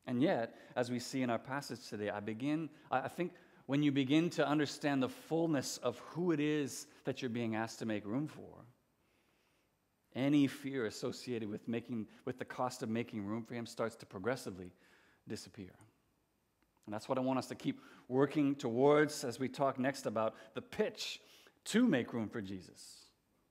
And 0.06 0.20
yet, 0.20 0.54
as 0.74 0.90
we 0.90 0.98
see 0.98 1.22
in 1.22 1.30
our 1.30 1.38
passage 1.38 1.88
today, 1.88 2.10
I 2.10 2.18
begin, 2.18 2.70
I 2.90 3.06
think 3.06 3.32
when 3.66 3.82
you 3.82 3.92
begin 3.92 4.30
to 4.30 4.46
understand 4.46 5.02
the 5.02 5.08
fullness 5.08 5.78
of 5.78 5.98
who 6.10 6.32
it 6.32 6.40
is 6.40 6.86
that 7.04 7.22
you're 7.22 7.30
being 7.30 7.54
asked 7.54 7.78
to 7.78 7.86
make 7.86 8.04
room 8.04 8.26
for, 8.26 8.64
any 10.14 10.46
fear 10.46 10.86
associated 10.86 11.48
with, 11.48 11.66
making, 11.68 12.06
with 12.24 12.38
the 12.38 12.44
cost 12.44 12.82
of 12.82 12.88
making 12.88 13.24
room 13.24 13.44
for 13.44 13.54
Him 13.54 13.66
starts 13.66 13.96
to 13.96 14.06
progressively 14.06 14.72
disappear. 15.28 15.72
And 16.86 16.94
that's 16.94 17.08
what 17.08 17.18
I 17.18 17.20
want 17.20 17.38
us 17.38 17.46
to 17.46 17.54
keep 17.54 17.80
working 18.08 18.54
towards 18.54 19.24
as 19.24 19.38
we 19.38 19.48
talk 19.48 19.78
next 19.78 20.06
about 20.06 20.34
the 20.54 20.62
pitch 20.62 21.20
to 21.66 21.86
make 21.86 22.12
room 22.12 22.28
for 22.28 22.40
Jesus. 22.40 23.06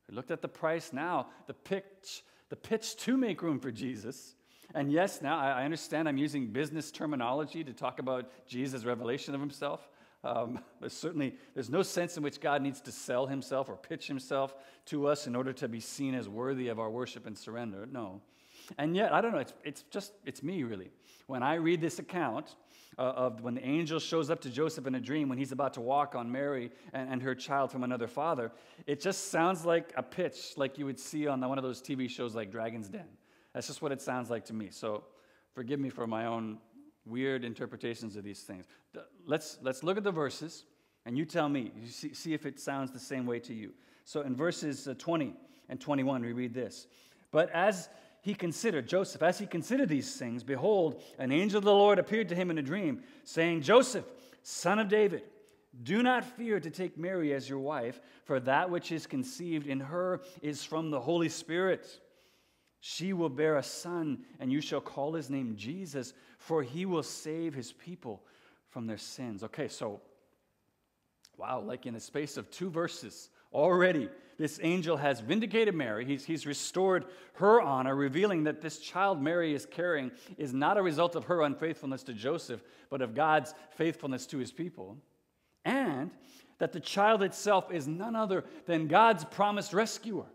We 0.09 0.15
looked 0.15 0.31
at 0.31 0.41
the 0.41 0.49
price 0.49 0.91
now, 0.91 1.27
the 1.47 1.53
pitch, 1.53 2.23
the 2.49 2.55
pitch 2.57 2.97
to 2.97 3.15
make 3.15 3.41
room 3.41 3.59
for 3.59 3.71
Jesus. 3.71 4.35
And 4.73 4.91
yes, 4.91 5.21
now 5.21 5.39
I 5.39 5.63
understand 5.63 6.07
I'm 6.07 6.17
using 6.17 6.47
business 6.47 6.91
terminology 6.91 7.63
to 7.63 7.73
talk 7.73 7.99
about 7.99 8.29
Jesus' 8.47 8.85
revelation 8.85 9.33
of 9.33 9.39
himself. 9.39 9.87
Um, 10.23 10.59
there's 10.79 10.93
certainly 10.93 11.35
there's 11.53 11.69
no 11.69 11.81
sense 11.81 12.15
in 12.17 12.23
which 12.23 12.39
God 12.39 12.61
needs 12.61 12.81
to 12.81 12.91
sell 12.91 13.25
himself 13.25 13.69
or 13.69 13.75
pitch 13.75 14.07
himself 14.07 14.55
to 14.85 15.07
us 15.07 15.27
in 15.27 15.35
order 15.35 15.53
to 15.53 15.67
be 15.67 15.79
seen 15.79 16.13
as 16.13 16.29
worthy 16.29 16.67
of 16.67 16.79
our 16.79 16.89
worship 16.89 17.25
and 17.25 17.37
surrender. 17.37 17.87
No. 17.91 18.21
And 18.77 18.95
yet, 18.95 19.13
I 19.13 19.21
don't 19.21 19.31
know, 19.31 19.39
it's, 19.39 19.53
it's 19.63 19.83
just, 19.89 20.13
it's 20.25 20.43
me 20.43 20.63
really. 20.63 20.91
When 21.27 21.43
I 21.43 21.55
read 21.55 21.81
this 21.81 21.99
account, 21.99 22.55
uh, 22.97 23.03
of 23.03 23.41
when 23.41 23.55
the 23.55 23.65
angel 23.65 23.99
shows 23.99 24.29
up 24.29 24.41
to 24.41 24.49
Joseph 24.49 24.85
in 24.85 24.95
a 24.95 24.99
dream 24.99 25.29
when 25.29 25.37
he's 25.37 25.51
about 25.53 25.73
to 25.73 25.81
walk 25.81 26.13
on 26.13 26.31
Mary 26.31 26.71
and, 26.93 27.09
and, 27.09 27.21
her 27.21 27.33
child 27.33 27.71
from 27.71 27.83
another 27.83 28.07
father, 28.07 28.51
it 28.85 28.99
just 28.99 29.31
sounds 29.31 29.65
like 29.65 29.93
a 29.95 30.03
pitch 30.03 30.53
like 30.57 30.77
you 30.77 30.85
would 30.85 30.99
see 30.99 31.25
on 31.25 31.39
one 31.47 31.57
of 31.57 31.63
those 31.63 31.81
TV 31.81 32.09
shows 32.09 32.35
like 32.35 32.51
Dragon's 32.51 32.89
Den. 32.89 33.07
That's 33.53 33.67
just 33.67 33.81
what 33.81 33.91
it 33.91 34.01
sounds 34.01 34.29
like 34.29 34.45
to 34.45 34.53
me. 34.53 34.69
So 34.71 35.05
forgive 35.53 35.79
me 35.79 35.89
for 35.89 36.05
my 36.05 36.25
own 36.25 36.57
weird 37.05 37.43
interpretations 37.43 38.15
of 38.15 38.23
these 38.23 38.41
things. 38.41 38.65
Let's, 39.25 39.57
let's 39.61 39.83
look 39.83 39.97
at 39.97 40.03
the 40.03 40.11
verses 40.11 40.65
and 41.05 41.17
you 41.17 41.25
tell 41.25 41.49
me, 41.49 41.71
you 41.75 41.87
see, 41.87 42.13
see 42.13 42.33
if 42.33 42.45
it 42.45 42.59
sounds 42.59 42.91
the 42.91 42.99
same 42.99 43.25
way 43.25 43.39
to 43.39 43.53
you. 43.53 43.71
So 44.05 44.21
in 44.21 44.35
verses 44.35 44.87
uh, 44.87 44.93
20 44.97 45.33
and 45.69 45.79
21, 45.79 46.21
we 46.21 46.33
read 46.33 46.53
this. 46.53 46.87
But 47.31 47.49
as 47.51 47.89
he 48.21 48.33
considered, 48.35 48.87
Joseph, 48.87 49.23
as 49.23 49.39
he 49.39 49.47
considered 49.47 49.89
these 49.89 50.15
things, 50.15 50.43
behold, 50.43 51.01
an 51.17 51.31
angel 51.31 51.57
of 51.57 51.63
the 51.63 51.73
Lord 51.73 51.97
appeared 51.97 52.29
to 52.29 52.35
him 52.35 52.51
in 52.51 52.57
a 52.57 52.61
dream, 52.61 53.01
saying, 53.23 53.61
Joseph, 53.61 54.05
son 54.43 54.77
of 54.77 54.89
David, 54.89 55.23
do 55.83 56.03
not 56.03 56.23
fear 56.23 56.59
to 56.59 56.69
take 56.69 56.97
Mary 56.97 57.33
as 57.33 57.49
your 57.49 57.59
wife, 57.59 57.99
for 58.25 58.39
that 58.41 58.69
which 58.69 58.91
is 58.91 59.07
conceived 59.07 59.65
in 59.65 59.79
her 59.79 60.21
is 60.41 60.63
from 60.63 60.91
the 60.91 60.99
Holy 60.99 61.29
Spirit. 61.29 61.99
She 62.81 63.13
will 63.13 63.29
bear 63.29 63.57
a 63.57 63.63
son, 63.63 64.25
and 64.39 64.51
you 64.51 64.59
shall 64.59 64.81
call 64.81 65.13
his 65.13 65.29
name 65.29 65.55
Jesus, 65.55 66.13
for 66.39 66.63
he 66.63 66.85
will 66.85 67.03
save 67.03 67.53
his 67.53 67.71
people 67.71 68.23
from 68.69 68.87
their 68.87 68.97
sins. 68.97 69.43
Okay, 69.43 69.67
so, 69.67 70.01
wow, 71.37 71.61
like 71.61 71.85
in 71.85 71.93
the 71.93 71.99
space 71.99 72.37
of 72.37 72.49
two 72.49 72.71
verses, 72.71 73.29
already 73.53 74.09
this 74.39 74.59
angel 74.63 74.97
has 74.97 75.19
vindicated 75.19 75.75
Mary. 75.75 76.05
He's, 76.05 76.25
he's 76.25 76.47
restored 76.47 77.05
her 77.33 77.61
honor, 77.61 77.95
revealing 77.95 78.45
that 78.45 78.61
this 78.61 78.79
child 78.79 79.21
Mary 79.21 79.53
is 79.53 79.67
carrying 79.67 80.09
is 80.39 80.51
not 80.51 80.77
a 80.77 80.81
result 80.81 81.15
of 81.15 81.25
her 81.25 81.43
unfaithfulness 81.43 82.01
to 82.03 82.13
Joseph, 82.13 82.63
but 82.89 83.03
of 83.03 83.13
God's 83.13 83.53
faithfulness 83.75 84.25
to 84.27 84.39
his 84.39 84.51
people. 84.51 84.97
And 85.63 86.09
that 86.57 86.71
the 86.71 86.79
child 86.79 87.21
itself 87.21 87.71
is 87.71 87.87
none 87.87 88.15
other 88.15 88.43
than 88.65 88.87
God's 88.87 89.23
promised 89.23 89.73
rescuer. 89.73 90.25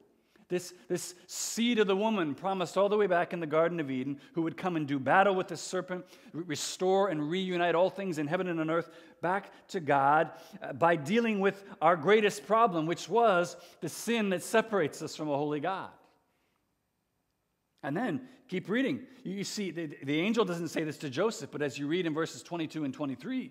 This, 0.48 0.74
this 0.88 1.16
seed 1.26 1.80
of 1.80 1.88
the 1.88 1.96
woman 1.96 2.34
promised 2.34 2.76
all 2.76 2.88
the 2.88 2.96
way 2.96 3.08
back 3.08 3.32
in 3.32 3.40
the 3.40 3.48
Garden 3.48 3.80
of 3.80 3.90
Eden, 3.90 4.20
who 4.32 4.42
would 4.42 4.56
come 4.56 4.76
and 4.76 4.86
do 4.86 5.00
battle 5.00 5.34
with 5.34 5.48
the 5.48 5.56
serpent, 5.56 6.04
restore 6.32 7.08
and 7.08 7.28
reunite 7.28 7.74
all 7.74 7.90
things 7.90 8.18
in 8.18 8.28
heaven 8.28 8.46
and 8.46 8.60
on 8.60 8.70
earth 8.70 8.90
back 9.20 9.50
to 9.68 9.80
God 9.80 10.30
uh, 10.62 10.72
by 10.72 10.94
dealing 10.94 11.40
with 11.40 11.64
our 11.82 11.96
greatest 11.96 12.46
problem, 12.46 12.86
which 12.86 13.08
was 13.08 13.56
the 13.80 13.88
sin 13.88 14.30
that 14.30 14.42
separates 14.42 15.02
us 15.02 15.16
from 15.16 15.28
a 15.28 15.36
holy 15.36 15.58
God. 15.58 15.90
And 17.82 17.96
then 17.96 18.28
keep 18.48 18.68
reading. 18.68 19.00
You 19.24 19.42
see, 19.42 19.72
the, 19.72 19.96
the 20.04 20.20
angel 20.20 20.44
doesn't 20.44 20.68
say 20.68 20.84
this 20.84 20.98
to 20.98 21.10
Joseph, 21.10 21.50
but 21.50 21.60
as 21.60 21.76
you 21.76 21.88
read 21.88 22.06
in 22.06 22.14
verses 22.14 22.44
22 22.44 22.84
and 22.84 22.94
23, 22.94 23.50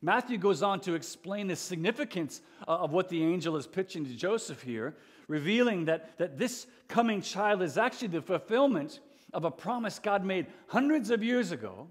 Matthew 0.00 0.38
goes 0.38 0.62
on 0.62 0.78
to 0.80 0.94
explain 0.94 1.48
the 1.48 1.56
significance 1.56 2.40
of 2.68 2.92
what 2.92 3.08
the 3.08 3.24
angel 3.24 3.56
is 3.56 3.66
pitching 3.66 4.04
to 4.04 4.14
Joseph 4.14 4.62
here 4.62 4.94
revealing 5.28 5.86
that, 5.86 6.18
that 6.18 6.38
this 6.38 6.66
coming 6.88 7.20
child 7.20 7.62
is 7.62 7.78
actually 7.78 8.08
the 8.08 8.22
fulfillment 8.22 9.00
of 9.32 9.44
a 9.44 9.50
promise 9.50 9.98
God 9.98 10.24
made 10.24 10.46
hundreds 10.68 11.10
of 11.10 11.22
years 11.22 11.52
ago 11.52 11.88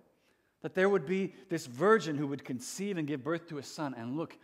that 0.62 0.74
there 0.74 0.90
would 0.90 1.06
be 1.06 1.34
this 1.50 1.68
virgin 1.68 2.18
who 2.18 2.28
would 2.28 2.44
conceive 2.44 2.98
and 2.98 3.08
give 3.08 3.24
birth 3.24 3.48
to 3.50 3.60
a 3.60 3.64
son. 3.64 3.94
And 3.96 4.18
look, 4.18 4.36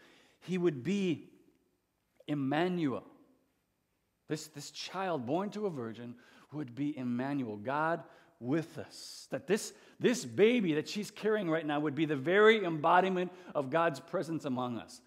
he 0.42 0.58
would 0.58 0.84
be 0.84 1.30
Emmanuel. 2.28 3.04
This, 4.28 4.48
this 4.48 4.72
child 4.72 5.26
born 5.26 5.50
to 5.52 5.66
a 5.66 5.70
virgin 5.70 6.16
would 6.54 6.76
be 6.76 6.96
Emmanuel, 6.98 7.58
God 7.58 8.04
with 8.40 8.78
us. 8.78 9.28
That 9.32 9.48
this, 9.48 9.74
this 10.00 10.26
baby 10.26 10.74
that 10.74 10.88
she's 10.88 11.12
carrying 11.12 11.50
right 11.50 11.66
now 11.66 11.80
would 11.80 11.96
be 11.96 12.06
the 12.06 12.16
very 12.16 12.64
embodiment 12.64 13.32
of 13.56 13.70
God's 13.70 14.00
presence 14.00 14.46
among 14.46 14.78
us. 14.78 15.02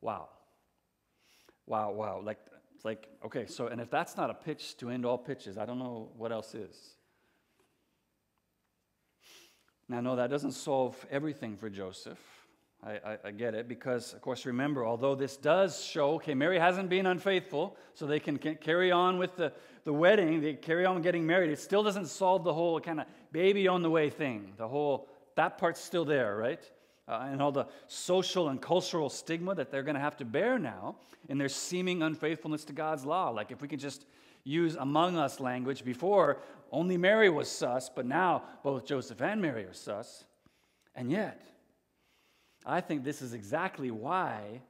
Wow. 0.00 0.28
Wow, 1.66 1.92
wow. 1.92 2.20
Like 2.22 2.38
it's 2.80 2.84
like, 2.86 3.10
okay, 3.22 3.44
so, 3.44 3.66
and 3.66 3.78
if 3.78 3.90
that's 3.90 4.16
not 4.16 4.30
a 4.30 4.34
pitch 4.34 4.78
to 4.78 4.88
end 4.88 5.04
all 5.04 5.18
pitches, 5.18 5.58
I 5.58 5.66
don't 5.66 5.78
know 5.78 6.08
what 6.16 6.32
else 6.32 6.54
is. 6.54 6.94
Now, 9.86 10.00
no, 10.00 10.16
that 10.16 10.30
doesn't 10.30 10.52
solve 10.52 10.96
everything 11.10 11.58
for 11.58 11.68
Joseph. 11.68 12.18
I, 12.82 12.92
I, 12.92 13.18
I, 13.26 13.30
get 13.32 13.54
it 13.54 13.68
because, 13.68 14.14
of 14.14 14.22
course, 14.22 14.46
remember, 14.46 14.86
although 14.86 15.14
this 15.14 15.36
does 15.36 15.84
show, 15.84 16.14
okay, 16.14 16.32
Mary 16.32 16.58
hasn't 16.58 16.88
been 16.88 17.04
unfaithful, 17.04 17.76
so 17.92 18.06
they 18.06 18.18
can, 18.18 18.38
can 18.38 18.54
carry 18.54 18.90
on 18.90 19.18
with 19.18 19.36
the, 19.36 19.52
the 19.84 19.92
wedding, 19.92 20.40
they 20.40 20.54
carry 20.54 20.86
on 20.86 21.02
getting 21.02 21.26
married, 21.26 21.50
it 21.50 21.58
still 21.58 21.82
doesn't 21.82 22.06
solve 22.06 22.44
the 22.44 22.54
whole 22.54 22.80
kind 22.80 23.00
of 23.00 23.06
baby 23.30 23.68
on 23.68 23.82
the 23.82 23.90
way 23.90 24.08
thing. 24.08 24.54
The 24.56 24.68
whole, 24.68 25.06
that 25.36 25.58
part's 25.58 25.82
still 25.82 26.06
there, 26.06 26.34
right? 26.34 26.64
Uh, 27.10 27.28
and 27.30 27.42
all 27.42 27.50
the 27.50 27.66
social 27.88 28.48
and 28.48 28.62
cultural 28.62 29.10
stigma 29.10 29.54
that 29.54 29.70
they're 29.70 29.82
going 29.82 29.96
to 29.96 30.00
have 30.00 30.16
to 30.16 30.24
bear 30.24 30.58
now 30.58 30.96
in 31.28 31.38
their 31.38 31.48
seeming 31.48 32.02
unfaithfulness 32.02 32.64
to 32.64 32.72
God's 32.72 33.04
law. 33.04 33.30
Like 33.30 33.50
if 33.50 33.60
we 33.60 33.68
could 33.68 33.80
just 33.80 34.06
use 34.44 34.76
among 34.76 35.16
us 35.16 35.40
language 35.40 35.84
before, 35.84 36.38
only 36.70 36.96
Mary 36.96 37.28
was 37.28 37.50
sus, 37.50 37.90
but 37.94 38.06
now 38.06 38.44
both 38.62 38.86
Joseph 38.86 39.20
and 39.20 39.42
Mary 39.42 39.64
are 39.64 39.72
sus. 39.72 40.24
And 40.94 41.10
yet, 41.10 41.42
I 42.64 42.80
think 42.80 43.02
this 43.02 43.22
is 43.22 43.34
exactly 43.34 43.90
why 43.90 44.60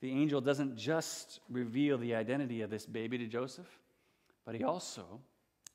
the 0.00 0.10
angel 0.10 0.40
doesn't 0.40 0.76
just 0.76 1.40
reveal 1.50 1.96
the 1.98 2.14
identity 2.14 2.60
of 2.60 2.70
this 2.70 2.84
baby 2.84 3.18
to 3.18 3.26
Joseph, 3.26 3.66
but 4.44 4.54
he 4.54 4.62
also 4.62 5.20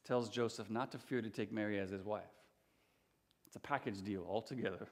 tells 0.06 0.30
Joseph 0.30 0.70
not 0.70 0.92
to 0.92 0.98
fear 0.98 1.22
to 1.22 1.30
take 1.30 1.52
Mary 1.52 1.80
as 1.80 1.90
his 1.90 2.04
wife. 2.04 2.24
It's 3.48 3.56
a 3.56 3.60
package 3.60 4.02
deal 4.02 4.26
altogether. 4.30 4.88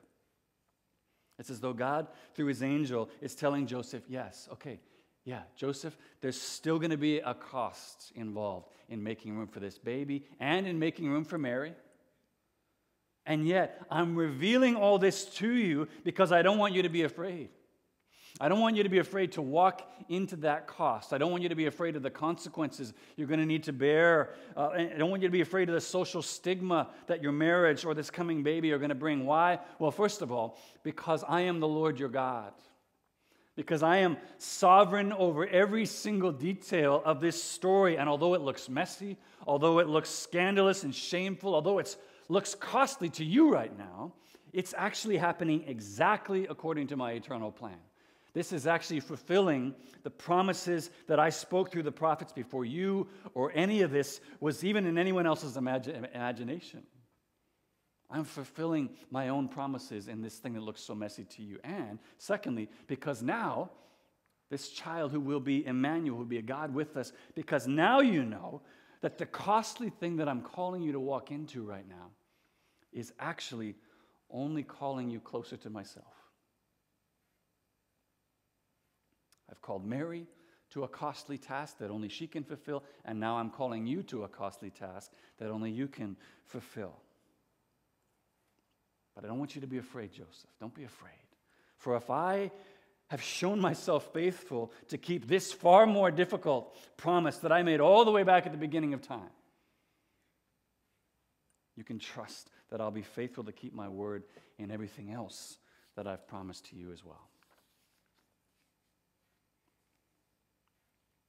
It's 1.42 1.50
as 1.50 1.60
though 1.60 1.74
God, 1.74 2.06
through 2.36 2.46
his 2.46 2.62
angel, 2.62 3.10
is 3.20 3.34
telling 3.34 3.66
Joseph, 3.66 4.04
yes, 4.08 4.48
okay, 4.54 4.80
yeah, 5.26 5.42
Joseph, 5.56 5.98
there's 6.22 6.40
still 6.40 6.78
going 6.78 6.92
to 6.92 6.98
be 6.98 7.18
a 7.18 7.34
cost 7.34 8.12
involved 8.14 8.70
in 8.90 9.02
making 9.02 9.36
room 9.36 9.48
for 9.48 9.60
this 9.60 9.80
baby 9.80 10.24
and 10.40 10.68
in 10.68 10.78
making 10.78 11.10
room 11.10 11.26
for 11.26 11.40
Mary. 11.40 11.74
And 13.26 13.48
yet, 13.48 13.82
I'm 13.90 14.16
revealing 14.16 14.76
all 14.76 15.00
this 15.00 15.26
to 15.38 15.52
you 15.52 15.88
because 16.04 16.32
I 16.32 16.44
don't 16.44 16.60
want 16.60 16.76
you 16.76 16.84
to 16.84 16.90
be 16.90 17.02
afraid. 17.02 17.50
I 18.40 18.50
don't 18.50 18.60
want 18.60 18.76
you 18.76 18.84
to 18.84 18.90
be 18.90 19.00
afraid 19.00 19.34
to 19.34 19.42
walk 19.42 19.88
into 20.10 20.36
that 20.38 20.66
cost. 20.66 21.14
I 21.14 21.18
don't 21.18 21.32
want 21.32 21.44
you 21.44 21.50
to 21.50 21.56
be 21.56 21.68
afraid 21.68 21.96
of 21.96 22.02
the 22.02 22.10
consequences 22.10 22.94
you're 23.16 23.28
going 23.28 23.40
to 23.40 23.46
need 23.46 23.64
to 23.64 23.74
bear. 23.74 24.34
Uh, 24.58 24.70
I 24.70 24.96
don't 24.98 25.12
want 25.12 25.22
you 25.22 25.28
to 25.28 25.32
be 25.32 25.42
afraid 25.42 25.70
of 25.70 25.76
the 25.76 25.82
social 25.82 26.22
stigma 26.22 26.90
that 27.08 27.22
your 27.22 27.34
marriage 27.34 27.86
or 27.86 27.94
this 27.94 28.10
coming 28.10 28.42
baby 28.42 28.72
are 28.72 28.80
going 28.80 28.90
to 28.90 28.96
bring. 28.96 29.26
Why? 29.26 29.60
Well, 29.80 29.92
first 29.92 30.22
of 30.22 30.32
all, 30.32 30.58
because 30.82 31.24
I 31.28 31.42
am 31.42 31.60
the 31.60 31.68
Lord 31.68 32.00
your 32.00 32.10
God. 32.10 32.54
because 33.56 33.84
I 33.84 33.98
am 33.98 34.18
sovereign 34.38 35.12
over 35.12 35.46
every 35.48 35.86
single 35.86 36.32
detail 36.32 37.02
of 37.04 37.20
this 37.20 37.42
story. 37.42 37.98
And 37.98 38.08
although 38.08 38.34
it 38.34 38.42
looks 38.42 38.70
messy, 38.70 39.18
although 39.46 39.80
it 39.80 39.88
looks 39.88 40.10
scandalous 40.10 40.84
and 40.84 40.96
shameful, 40.96 41.54
although 41.54 41.80
it 41.80 41.96
looks 42.30 42.56
costly 42.56 43.10
to 43.10 43.26
you 43.26 43.52
right 43.52 43.78
now, 43.78 44.14
it's 44.54 44.74
actually 44.78 45.18
happening 45.18 45.64
exactly 45.68 46.48
according 46.48 46.88
to 46.88 46.98
my 46.98 47.12
eternal 47.12 47.52
plan. 47.52 47.78
This 48.34 48.54
is 48.54 48.66
actually 48.66 49.02
fulfilling 49.02 49.76
the 50.04 50.10
promises 50.10 50.90
that 51.08 51.20
I 51.20 51.30
spoke 51.30 51.72
through 51.72 51.84
the 51.84 51.92
prophets 51.92 52.32
before 52.32 52.64
you 52.64 53.08
or 53.34 53.52
any 53.54 53.82
of 53.82 53.92
this 53.92 54.22
was 54.40 54.64
even 54.64 54.86
in 54.86 54.98
anyone 54.98 55.28
else's 55.28 55.58
imagi- 55.58 56.10
imagination. 56.14 56.84
I'm 58.10 58.24
fulfilling 58.24 58.90
my 59.10 59.30
own 59.30 59.48
promises 59.48 60.08
in 60.08 60.22
this 60.22 60.38
thing 60.38 60.54
that 60.54 60.64
looks 60.64 60.82
so 60.82 60.96
messy 60.96 61.24
to 61.24 61.44
you. 61.44 61.60
And 61.64 62.00
secondly, 62.18 62.70
because 62.88 63.22
now, 63.22 63.72
this 64.50 64.70
child 64.70 65.12
who 65.12 65.22
will 65.22 65.40
be 65.40 65.66
Emmanuel, 65.66 66.16
who 66.16 66.24
will 66.24 66.30
be 66.30 66.38
a 66.38 66.42
God 66.42 66.74
with 66.74 66.98
us, 66.98 67.14
because 67.36 67.68
now 67.68 68.02
you 68.02 68.24
know 68.24 68.62
that 69.02 69.18
the 69.18 69.26
costly 69.26 69.90
thing 69.90 70.18
that 70.18 70.28
I'm 70.28 70.42
calling 70.42 70.82
you 70.82 70.92
to 70.92 71.00
walk 71.00 71.32
into 71.32 71.64
right 71.64 71.88
now 71.88 72.12
is 72.92 73.14
actually 73.20 73.76
only 74.30 74.64
calling 74.64 75.10
you 75.10 75.20
closer 75.20 75.58
to 75.58 75.70
myself. 75.70 76.21
I've 79.52 79.62
called 79.62 79.86
Mary 79.86 80.28
to 80.72 80.84
a 80.84 80.88
costly 80.88 81.38
task 81.38 81.80
that 81.80 81.92
only 81.92 82.08
she 82.08 82.28
can 82.28 82.44
fulfill, 82.44 82.84
and 83.04 83.20
now 83.20 83.38
I'm 83.38 83.50
calling 83.50 83.86
you 83.86 84.04
to 84.04 84.24
a 84.24 84.28
costly 84.28 84.70
task 84.70 85.12
that 85.38 85.50
only 85.50 85.70
you 85.70 85.88
can 85.88 86.16
fulfill. 86.46 86.96
But 89.14 89.26
I 89.26 89.28
don't 89.28 89.40
want 89.40 89.56
you 89.56 89.62
to 89.62 89.68
be 89.68 89.78
afraid, 89.78 90.12
Joseph. 90.12 90.50
Don't 90.60 90.74
be 90.74 90.86
afraid. 90.86 91.12
For 91.78 91.98
if 91.98 92.10
I 92.10 92.52
have 93.10 93.22
shown 93.22 93.60
myself 93.60 94.14
faithful 94.14 94.72
to 94.88 94.98
keep 94.98 95.28
this 95.28 95.52
far 95.52 95.86
more 95.86 96.12
difficult 96.12 96.78
promise 96.96 97.40
that 97.40 97.52
I 97.52 97.64
made 97.64 97.82
all 97.82 98.06
the 98.06 98.12
way 98.12 98.24
back 98.24 98.46
at 98.46 98.54
the 98.54 98.58
beginning 98.58 98.94
of 98.94 99.02
time, 99.02 99.30
you 101.76 101.84
can 101.84 102.00
trust 102.00 102.50
that 102.70 102.80
I'll 102.80 102.92
be 102.92 103.02
faithful 103.02 103.44
to 103.44 103.52
keep 103.52 103.74
my 103.74 103.90
word 103.90 104.24
in 104.58 104.72
everything 104.72 105.12
else 105.12 105.58
that 105.98 106.08
I've 106.08 106.26
promised 106.28 106.68
to 106.68 106.78
you 106.78 106.94
as 106.94 107.04
well. 107.04 107.31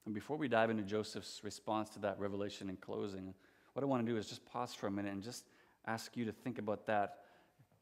And 0.04 0.14
before 0.14 0.36
we 0.36 0.48
dive 0.48 0.70
into 0.70 0.82
Joseph's 0.82 1.40
response 1.44 1.90
to 1.90 2.00
that 2.00 2.18
revelation 2.18 2.68
in 2.68 2.76
closing, 2.76 3.34
what 3.72 3.82
I 3.82 3.86
want 3.86 4.04
to 4.04 4.12
do 4.12 4.18
is 4.18 4.28
just 4.28 4.44
pause 4.46 4.74
for 4.74 4.86
a 4.86 4.90
minute 4.90 5.12
and 5.12 5.22
just 5.22 5.44
ask 5.86 6.16
you 6.16 6.24
to 6.24 6.32
think 6.32 6.58
about 6.58 6.86
that. 6.86 7.18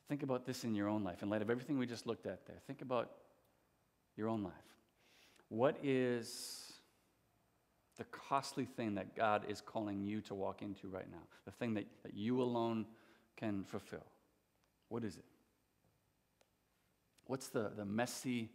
Think 0.09 0.23
about 0.23 0.45
this 0.45 0.65
in 0.65 0.75
your 0.75 0.89
own 0.89 1.03
life. 1.03 1.23
In 1.23 1.31
light 1.31 1.43
of 1.43 1.51
everything 1.51 1.79
we 1.79 1.87
just 1.87 2.07
looked 2.07 2.27
at 2.27 2.47
there, 2.47 2.57
think 2.67 2.83
about 2.83 3.11
your 4.17 4.29
own 4.29 4.43
life. 4.43 4.53
What 5.49 5.79
is 5.83 6.73
the 7.97 8.05
costly 8.05 8.65
thing 8.65 8.95
that 8.95 9.17
God 9.17 9.45
is 9.49 9.61
calling 9.61 10.03
you 10.03 10.21
to 10.23 10.35
walk 10.35 10.63
into 10.63 10.89
right 10.89 11.11
now? 11.11 11.23
The 11.45 11.53
thing 11.53 11.75
that, 11.75 11.87
that 12.03 12.15
you 12.15 12.43
alone 12.43 12.87
can 13.37 13.65
fulfill? 13.65 14.07
What 14.89 15.05
is 15.05 15.17
it? 15.17 15.25
What's 17.27 17.49
the, 17.49 17.71
the 17.77 17.85
messy, 17.85 18.51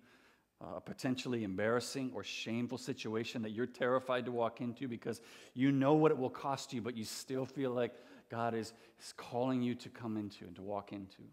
uh, 0.62 0.80
potentially 0.80 1.44
embarrassing 1.44 2.12
or 2.14 2.24
shameful 2.24 2.78
situation 2.78 3.42
that 3.42 3.52
you're 3.52 3.66
terrified 3.66 4.26
to 4.26 4.32
walk 4.32 4.62
into 4.62 4.88
because 4.88 5.22
you 5.54 5.72
know 5.72 5.94
what 5.94 6.12
it 6.12 6.18
will 6.18 6.30
cost 6.30 6.74
you, 6.74 6.82
but 6.82 6.96
you 6.96 7.04
still 7.04 7.46
feel 7.46 7.72
like 7.72 7.94
God 8.30 8.54
is, 8.54 8.74
is 9.00 9.14
calling 9.18 9.62
you 9.62 9.76
to 9.76 9.90
come 9.90 10.18
into 10.18 10.46
and 10.46 10.56
to 10.56 10.62
walk 10.62 10.94
into? 10.94 11.24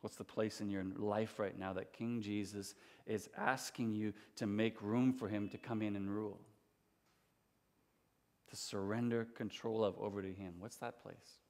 What's 0.00 0.16
the 0.16 0.24
place 0.24 0.60
in 0.60 0.68
your 0.68 0.84
life 0.96 1.38
right 1.38 1.56
now 1.56 1.72
that 1.74 1.92
King 1.92 2.22
Jesus 2.22 2.74
is 3.06 3.28
asking 3.36 3.94
you 3.94 4.12
to 4.36 4.46
make 4.46 4.82
room 4.82 5.12
for 5.12 5.28
him 5.28 5.48
to 5.50 5.58
come 5.58 5.80
in 5.80 5.94
and 5.94 6.10
rule? 6.10 6.40
To 8.50 8.56
surrender 8.56 9.28
control 9.36 9.84
of 9.84 9.96
over 9.98 10.20
to 10.20 10.32
him. 10.32 10.54
What's 10.58 10.76
that 10.78 11.00
place? 11.02 11.41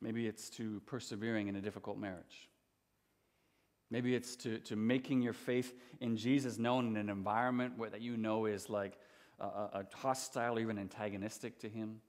Maybe 0.00 0.26
it's 0.26 0.48
to 0.50 0.80
persevering 0.86 1.48
in 1.48 1.56
a 1.56 1.60
difficult 1.60 1.98
marriage. 1.98 2.48
Maybe 3.90 4.14
it's 4.14 4.36
to, 4.36 4.58
to 4.60 4.76
making 4.76 5.22
your 5.22 5.32
faith 5.32 5.74
in 6.00 6.16
Jesus 6.16 6.58
known 6.58 6.86
in 6.88 6.96
an 6.96 7.08
environment 7.08 7.74
where 7.76 7.90
that 7.90 8.02
you 8.02 8.16
know 8.16 8.46
is 8.46 8.68
like 8.68 8.98
a, 9.40 9.44
a 9.44 9.86
hostile 9.94 10.58
even 10.58 10.78
antagonistic 10.78 11.58
to 11.60 11.68
Him. 11.68 12.00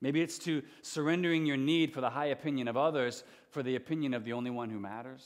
Maybe 0.00 0.20
it's 0.20 0.38
to 0.40 0.62
surrendering 0.82 1.46
your 1.46 1.56
need 1.56 1.92
for 1.92 2.00
the 2.00 2.10
high 2.10 2.26
opinion 2.26 2.68
of 2.68 2.76
others 2.76 3.24
for 3.50 3.62
the 3.62 3.74
opinion 3.74 4.14
of 4.14 4.24
the 4.24 4.32
only 4.32 4.50
one 4.50 4.70
who 4.70 4.78
matters. 4.78 5.24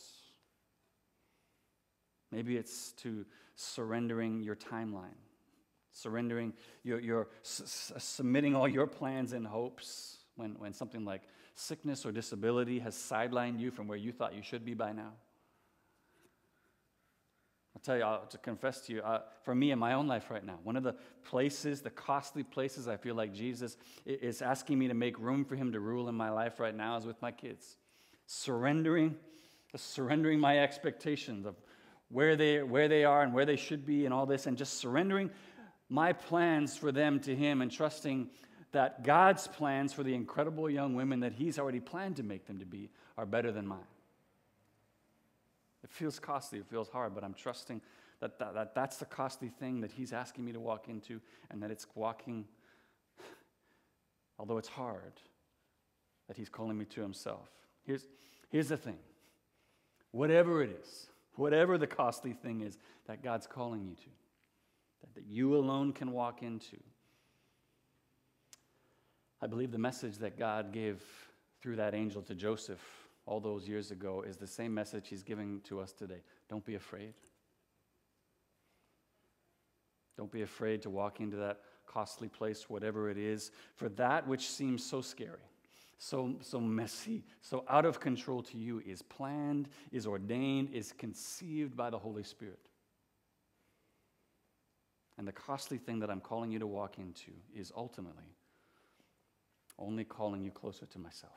Maybe 2.31 2.57
it's 2.57 2.93
to 2.93 3.27
surrendering 3.57 4.43
your 4.43 4.57
timeline, 4.57 5.19
surrendering 5.91 6.55
your, 6.83 6.99
your 7.01 7.29
submitting 7.43 8.57
all 8.57 8.67
your 8.67 8.87
plans 8.87 9.35
and 9.35 9.47
hopes 9.47 10.17
when, 10.37 10.53
when 10.59 10.73
something 10.73 11.05
like 11.05 11.23
sickness 11.55 12.07
or 12.07 12.13
disability 12.13 12.79
has 12.81 12.95
sidelined 12.95 13.61
you 13.61 13.71
from 13.71 13.89
where 13.89 13.99
you 13.99 14.13
thought 14.13 14.35
you 14.35 14.43
should 14.43 14.65
be 14.65 14.75
by 14.75 14.93
now? 14.93 15.13
I'll 17.75 17.81
tell 17.83 17.97
you, 17.97 18.03
I'll, 18.03 18.27
to 18.27 18.39
confess 18.39 18.83
to 18.83 18.93
you, 18.93 19.01
uh, 19.01 19.23
for 19.45 19.55
me 19.55 19.71
in 19.71 19.79
my 19.79 19.95
own 19.95 20.07
life 20.07 20.31
right 20.31 20.45
now, 20.45 20.59
one 20.63 20.77
of 20.77 20.83
the 20.83 20.95
places, 21.25 21.81
the 21.81 21.91
costly 21.91 22.43
places 22.43 22.87
I 22.87 22.97
feel 22.97 23.15
like 23.15 23.33
Jesus 23.33 23.77
is 24.05 24.43
asking 24.43 24.79
me 24.79 24.89
to 24.89 24.95
make 24.95 25.19
room 25.19 25.45
for 25.45 25.57
him 25.57 25.73
to 25.73 25.81
rule 25.81 26.09
in 26.09 26.15
my 26.15 26.31
life 26.31 26.61
right 26.61 26.75
now 26.75 26.97
is 26.97 27.07
with 27.07 27.21
my 27.23 27.33
kids. 27.33 27.77
Surrendering, 28.27 29.17
surrendering 29.75 30.39
my 30.39 30.59
expectations 30.59 31.47
of 31.47 31.57
where 32.11 32.37
they, 32.37 32.63
where 32.63 32.89
they 32.89 33.05
are 33.05 33.23
and 33.23 33.33
where 33.33 33.47
they 33.47 33.57
should 33.57 33.87
be 33.87 34.05
and 34.05 34.13
all 34.13 34.27
this, 34.27 34.47
and 34.47 34.59
just 34.59 34.75
surrendering 34.75 35.31
my 35.89 36.13
plans 36.13 36.77
for 36.77 36.93
them 36.93 37.21
to 37.21 37.35
him 37.35 37.63
and 37.63 37.71
trusting 37.71 38.29
that 38.73 39.05
God's 39.05 39.47
plans 39.47 39.93
for 39.93 40.03
the 40.03 40.15
incredible 40.15 40.69
young 40.69 40.95
women 40.95 41.21
that 41.21 41.35
He's 41.35 41.59
already 41.59 41.81
planned 41.81 42.17
to 42.17 42.23
make 42.23 42.47
them 42.47 42.59
to 42.59 42.67
be 42.67 42.91
are 43.17 43.27
better 43.27 43.53
than 43.53 43.67
mine. 43.67 43.79
It 45.85 45.91
feels 45.91 46.19
costly, 46.19 46.59
it 46.59 46.67
feels 46.67 46.89
hard, 46.89 47.15
but 47.15 47.25
I'm 47.25 47.35
trusting 47.35 47.81
that, 48.21 48.39
that, 48.39 48.55
that 48.55 48.75
that's 48.75 48.97
the 48.97 49.05
costly 49.05 49.49
thing 49.49 49.81
that 49.81 49.93
He's 49.93 50.13
asking 50.13 50.45
me 50.45 50.53
to 50.53 50.61
walk 50.61 50.89
into, 50.89 51.21
and 51.51 51.63
that 51.63 51.71
it's 51.71 51.87
walking, 51.95 52.47
although 54.39 54.59
it's 54.59 54.69
hard, 54.69 55.13
that 56.29 56.37
He's 56.37 56.49
calling 56.49 56.79
me 56.79 56.85
to 56.87 57.03
Himself. 57.03 57.49
Here's, 57.85 58.07
here's 58.49 58.69
the 58.69 58.77
thing 58.77 58.99
whatever 60.13 60.63
it 60.63 60.71
is, 60.83 61.09
whatever 61.35 61.77
the 61.77 61.87
costly 61.87 62.33
thing 62.33 62.61
is 62.61 62.79
that 63.07 63.23
God's 63.23 63.47
calling 63.47 63.85
you 63.85 63.95
to, 63.97 64.11
that, 65.01 65.15
that 65.15 65.27
you 65.27 65.57
alone 65.57 65.93
can 65.93 66.13
walk 66.13 66.43
into, 66.43 66.79
I 69.43 69.49
believe 69.49 69.73
the 69.73 69.79
message 69.79 70.19
that 70.19 70.39
God 70.39 70.73
gave 70.73 71.03
through 71.61 71.77
that 71.77 71.95
angel 71.95 72.23
to 72.23 72.35
Joseph 72.35 72.81
all 73.27 73.41
those 73.41 73.69
years 73.69 73.91
ago 73.91 74.23
is 74.23 74.37
the 74.37 74.47
same 74.47 74.73
message 74.73 75.09
he's 75.09 75.25
giving 75.25 75.61
to 75.63 75.81
us 75.81 75.93
today. 75.93 76.23
Don't 76.49 76.65
be 76.65 76.77
afraid. 76.77 77.15
Don't 80.17 80.31
be 80.31 80.43
afraid 80.43 80.81
to 80.83 80.91
walk 80.91 81.21
into 81.21 81.37
that 81.39 81.61
costly 81.87 82.29
place, 82.29 82.71
whatever 82.71 83.11
it 83.11 83.19
is, 83.19 83.51
for 83.75 83.89
that 83.91 84.27
which 84.29 84.49
seems 84.49 84.85
so 84.85 85.01
scary, 85.01 85.51
so, 85.99 86.37
so 86.41 86.61
messy, 86.61 87.25
so 87.41 87.65
out 87.69 87.85
of 87.85 87.99
control 87.99 88.43
to 88.45 88.57
you 88.57 88.81
is 88.87 89.03
planned, 89.03 89.69
is 89.91 90.07
ordained, 90.07 90.71
is 90.71 90.93
conceived 90.93 91.77
by 91.77 91.91
the 91.91 91.99
Holy 91.99 92.23
Spirit. 92.23 92.69
And 95.19 95.27
the 95.27 95.33
costly 95.33 95.79
thing 95.79 95.99
that 95.99 96.11
I'm 96.11 96.21
calling 96.21 96.53
you 96.53 96.61
to 96.61 96.67
walk 96.67 96.99
into 96.99 97.33
is 97.55 97.73
ultimately 97.77 98.37
only 99.79 100.05
calling 100.05 100.43
you 100.43 100.51
closer 100.51 100.87
to 100.87 100.99
myself. 100.99 101.33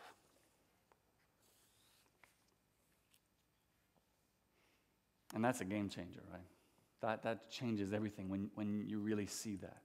And 5.34 5.44
that's 5.44 5.62
a 5.62 5.66
game 5.66 5.90
changer, 5.90 6.22
right? 6.32 6.48
That, 7.02 7.24
that 7.24 7.50
changes 7.50 7.94
everything 7.94 8.30
when, 8.30 8.50
when 8.56 8.86
you 8.88 9.00
really 9.00 9.26
see 9.26 9.58
that 9.58 9.82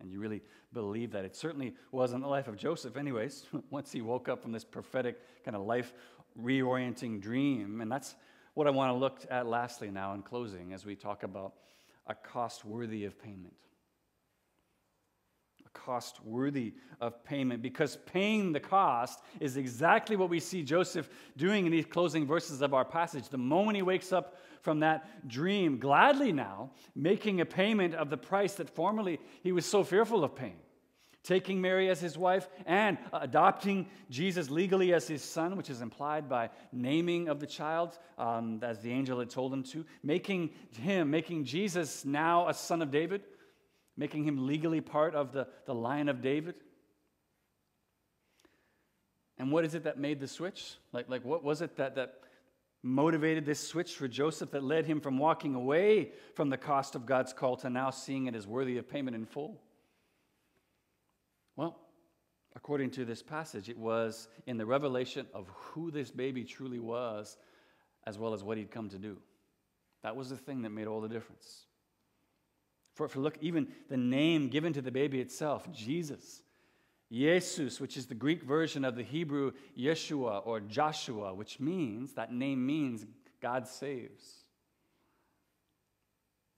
and 0.00 0.10
you 0.10 0.20
really 0.20 0.42
believe 0.72 1.12
that. 1.12 1.24
It 1.24 1.34
certainly 1.34 1.74
was 1.90 2.12
in 2.12 2.20
the 2.20 2.28
life 2.28 2.46
of 2.46 2.56
Joseph, 2.56 2.96
anyways, 2.96 3.46
once 3.70 3.90
he 3.90 4.02
woke 4.02 4.28
up 4.28 4.42
from 4.42 4.52
this 4.52 4.64
prophetic 4.64 5.18
kind 5.44 5.56
of 5.56 5.62
life 5.62 5.94
reorienting 6.40 7.20
dream. 7.20 7.80
And 7.80 7.90
that's 7.90 8.16
what 8.54 8.66
I 8.66 8.70
want 8.70 8.90
to 8.90 8.94
look 8.94 9.24
at 9.30 9.46
lastly 9.46 9.90
now 9.90 10.12
in 10.12 10.22
closing 10.22 10.72
as 10.72 10.84
we 10.84 10.94
talk 10.94 11.22
about 11.22 11.54
a 12.06 12.14
cost 12.14 12.64
worthy 12.64 13.04
of 13.04 13.20
payment 13.20 13.54
cost 15.74 16.24
worthy 16.24 16.74
of 17.00 17.24
payment 17.24 17.62
because 17.62 17.98
paying 18.06 18.52
the 18.52 18.60
cost 18.60 19.20
is 19.40 19.56
exactly 19.56 20.16
what 20.16 20.30
we 20.30 20.40
see 20.40 20.62
Joseph 20.62 21.08
doing 21.36 21.66
in 21.66 21.72
these 21.72 21.86
closing 21.86 22.26
verses 22.26 22.62
of 22.62 22.74
our 22.74 22.84
passage. 22.84 23.28
The 23.28 23.38
moment 23.38 23.76
he 23.76 23.82
wakes 23.82 24.12
up 24.12 24.36
from 24.60 24.80
that 24.80 25.26
dream, 25.28 25.78
gladly 25.78 26.32
now 26.32 26.70
making 26.94 27.40
a 27.40 27.46
payment 27.46 27.94
of 27.94 28.10
the 28.10 28.16
price 28.16 28.54
that 28.54 28.70
formerly 28.70 29.18
he 29.42 29.52
was 29.52 29.66
so 29.66 29.82
fearful 29.82 30.22
of 30.22 30.36
paying. 30.36 30.58
taking 31.22 31.60
Mary 31.60 31.88
as 31.88 32.00
his 32.00 32.18
wife 32.18 32.48
and 32.66 32.98
adopting 33.12 33.86
Jesus 34.10 34.50
legally 34.50 34.92
as 34.92 35.06
his 35.06 35.22
son, 35.22 35.56
which 35.56 35.70
is 35.70 35.80
implied 35.80 36.28
by 36.28 36.50
naming 36.72 37.28
of 37.28 37.38
the 37.38 37.46
child, 37.46 37.98
um, 38.18 38.58
as 38.62 38.80
the 38.80 38.90
angel 38.90 39.18
had 39.20 39.30
told 39.30 39.52
him 39.52 39.62
to, 39.62 39.84
making 40.02 40.50
him, 40.72 41.10
making 41.10 41.44
Jesus 41.44 42.04
now 42.04 42.48
a 42.48 42.54
son 42.54 42.82
of 42.82 42.90
David, 42.90 43.22
making 43.96 44.24
him 44.24 44.46
legally 44.46 44.80
part 44.80 45.14
of 45.14 45.32
the, 45.32 45.46
the 45.66 45.74
line 45.74 46.08
of 46.08 46.22
David. 46.22 46.54
And 49.38 49.50
what 49.50 49.64
is 49.64 49.74
it 49.74 49.84
that 49.84 49.98
made 49.98 50.20
the 50.20 50.28
switch? 50.28 50.76
Like, 50.92 51.08
like 51.08 51.24
what 51.24 51.42
was 51.42 51.62
it 51.62 51.76
that, 51.76 51.96
that 51.96 52.14
motivated 52.82 53.44
this 53.44 53.60
switch 53.66 53.94
for 53.94 54.08
Joseph 54.08 54.50
that 54.52 54.62
led 54.62 54.86
him 54.86 55.00
from 55.00 55.18
walking 55.18 55.54
away 55.54 56.12
from 56.34 56.50
the 56.50 56.56
cost 56.56 56.94
of 56.94 57.06
God's 57.06 57.32
call 57.32 57.56
to 57.58 57.70
now 57.70 57.90
seeing 57.90 58.26
it 58.26 58.34
as 58.34 58.46
worthy 58.46 58.78
of 58.78 58.88
payment 58.88 59.14
in 59.14 59.26
full? 59.26 59.60
Well, 61.56 61.78
according 62.56 62.90
to 62.92 63.04
this 63.04 63.22
passage, 63.22 63.68
it 63.68 63.78
was 63.78 64.28
in 64.46 64.58
the 64.58 64.66
revelation 64.66 65.26
of 65.34 65.48
who 65.54 65.90
this 65.90 66.10
baby 66.10 66.44
truly 66.44 66.78
was, 66.78 67.36
as 68.06 68.18
well 68.18 68.34
as 68.34 68.42
what 68.42 68.58
he'd 68.58 68.70
come 68.70 68.88
to 68.88 68.98
do. 68.98 69.18
That 70.02 70.16
was 70.16 70.30
the 70.30 70.36
thing 70.36 70.62
that 70.62 70.70
made 70.70 70.86
all 70.86 71.00
the 71.00 71.08
difference. 71.08 71.66
For, 72.94 73.08
for 73.08 73.20
look, 73.20 73.38
even 73.40 73.68
the 73.88 73.96
name 73.96 74.48
given 74.48 74.72
to 74.74 74.82
the 74.82 74.90
baby 74.90 75.20
itself, 75.20 75.70
Jesus, 75.72 76.42
Jesus, 77.10 77.80
which 77.80 77.96
is 77.96 78.06
the 78.06 78.14
Greek 78.14 78.42
version 78.42 78.84
of 78.84 78.96
the 78.96 79.02
Hebrew 79.02 79.52
Yeshua 79.78 80.46
or 80.46 80.60
Joshua, 80.60 81.34
which 81.34 81.60
means, 81.60 82.12
that 82.14 82.32
name 82.32 82.64
means 82.64 83.06
God 83.40 83.66
saves. 83.66 84.44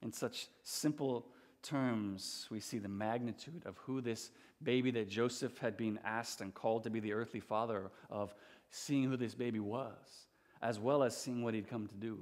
In 0.02 0.12
such 0.12 0.48
simple 0.62 1.26
terms, 1.62 2.46
we 2.50 2.60
see 2.60 2.78
the 2.78 2.88
magnitude 2.88 3.62
of 3.64 3.78
who 3.78 4.00
this 4.00 4.30
baby 4.62 4.90
that 4.92 5.08
Joseph 5.08 5.58
had 5.58 5.76
been 5.76 5.98
asked 6.04 6.40
and 6.40 6.54
called 6.54 6.84
to 6.84 6.90
be 6.90 7.00
the 7.00 7.12
earthly 7.12 7.40
father 7.40 7.90
of, 8.10 8.34
seeing 8.74 9.04
who 9.04 9.16
this 9.16 9.34
baby 9.34 9.60
was, 9.60 10.26
as 10.60 10.80
well 10.80 11.02
as 11.02 11.16
seeing 11.16 11.42
what 11.42 11.54
he'd 11.54 11.68
come 11.68 11.86
to 11.86 11.94
do. 11.94 12.18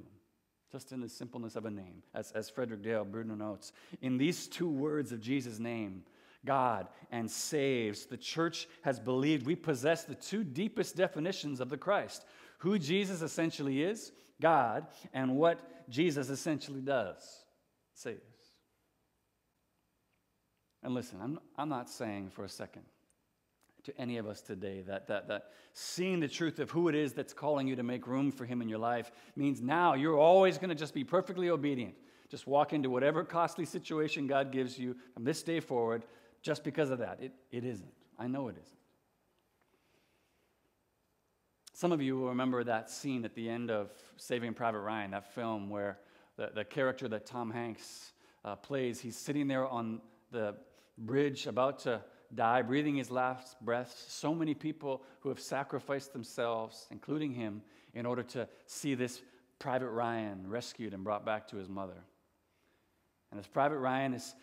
Just 0.73 0.91
in 0.91 1.01
the 1.01 1.07
simpleness 1.07 1.55
of 1.55 1.65
a 1.65 1.69
name, 1.69 2.01
as, 2.15 2.31
as 2.31 2.49
Frederick 2.49 2.81
Dale 2.81 3.05
Bruner 3.05 3.35
notes. 3.35 3.73
In 4.01 4.17
these 4.17 4.47
two 4.47 4.67
words 4.67 5.11
of 5.11 5.21
Jesus' 5.21 5.59
name, 5.59 6.01
God 6.45 6.87
and 7.11 7.29
saves, 7.29 8.07
the 8.07 8.17
church 8.17 8.67
has 8.81 8.99
believed 8.99 9.45
we 9.45 9.55
possess 9.55 10.03
the 10.03 10.15
two 10.15 10.43
deepest 10.43 10.95
definitions 10.95 11.59
of 11.59 11.69
the 11.69 11.77
Christ 11.77 12.25
who 12.57 12.79
Jesus 12.79 13.21
essentially 13.21 13.83
is, 13.83 14.11
God, 14.41 14.87
and 15.13 15.35
what 15.37 15.89
Jesus 15.89 16.29
essentially 16.29 16.81
does, 16.81 17.45
saves. 17.93 18.19
And 20.81 20.95
listen, 20.95 21.19
I'm, 21.21 21.39
I'm 21.55 21.69
not 21.69 21.87
saying 21.87 22.31
for 22.31 22.45
a 22.45 22.49
second 22.49 22.83
to 23.83 23.97
any 23.99 24.17
of 24.17 24.27
us 24.27 24.41
today 24.41 24.81
that, 24.87 25.07
that, 25.07 25.27
that 25.27 25.51
seeing 25.73 26.19
the 26.19 26.27
truth 26.27 26.59
of 26.59 26.71
who 26.71 26.87
it 26.87 26.95
is 26.95 27.13
that's 27.13 27.33
calling 27.33 27.67
you 27.67 27.75
to 27.75 27.83
make 27.83 28.07
room 28.07 28.31
for 28.31 28.45
Him 28.45 28.61
in 28.61 28.69
your 28.69 28.79
life 28.79 29.11
means 29.35 29.61
now 29.61 29.93
you're 29.93 30.17
always 30.17 30.57
going 30.57 30.69
to 30.69 30.75
just 30.75 30.93
be 30.93 31.03
perfectly 31.03 31.49
obedient. 31.49 31.95
Just 32.29 32.47
walk 32.47 32.73
into 32.73 32.89
whatever 32.89 33.23
costly 33.23 33.65
situation 33.65 34.25
God 34.25 34.51
gives 34.51 34.79
you 34.79 34.95
from 35.13 35.23
this 35.23 35.43
day 35.43 35.59
forward 35.59 36.05
just 36.41 36.63
because 36.63 36.89
of 36.89 36.99
that. 36.99 37.19
It, 37.21 37.33
it 37.51 37.63
isn't. 37.63 37.93
I 38.17 38.27
know 38.27 38.47
it 38.47 38.55
isn't. 38.61 38.77
Some 41.73 41.91
of 41.91 42.01
you 42.01 42.17
will 42.17 42.29
remember 42.29 42.63
that 42.63 42.89
scene 42.89 43.25
at 43.25 43.35
the 43.35 43.49
end 43.49 43.69
of 43.69 43.91
Saving 44.17 44.53
Private 44.53 44.79
Ryan, 44.79 45.11
that 45.11 45.33
film 45.33 45.69
where 45.69 45.99
the, 46.37 46.51
the 46.53 46.63
character 46.63 47.07
that 47.09 47.25
Tom 47.25 47.51
Hanks 47.51 48.13
uh, 48.45 48.55
plays, 48.55 48.99
he's 48.99 49.15
sitting 49.15 49.47
there 49.47 49.67
on 49.67 49.99
the 50.31 50.55
bridge, 50.97 51.47
about 51.47 51.79
to 51.79 52.01
die, 52.35 52.61
breathing 52.61 52.95
his 52.95 53.11
last 53.11 53.59
breath. 53.61 54.05
So 54.07 54.33
many 54.33 54.53
people 54.53 55.03
who 55.21 55.29
have 55.29 55.39
sacrificed 55.39 56.13
themselves, 56.13 56.87
including 56.91 57.33
him, 57.33 57.61
in 57.93 58.05
order 58.05 58.23
to 58.23 58.47
see 58.65 58.95
this 58.95 59.21
Private 59.59 59.89
Ryan 59.89 60.49
rescued 60.49 60.93
and 60.93 61.03
brought 61.03 61.25
back 61.25 61.47
to 61.49 61.57
his 61.57 61.69
mother. 61.69 62.03
And 63.31 63.39
as 63.39 63.47
Private 63.47 63.77
Ryan 63.77 64.13
is 64.13 64.35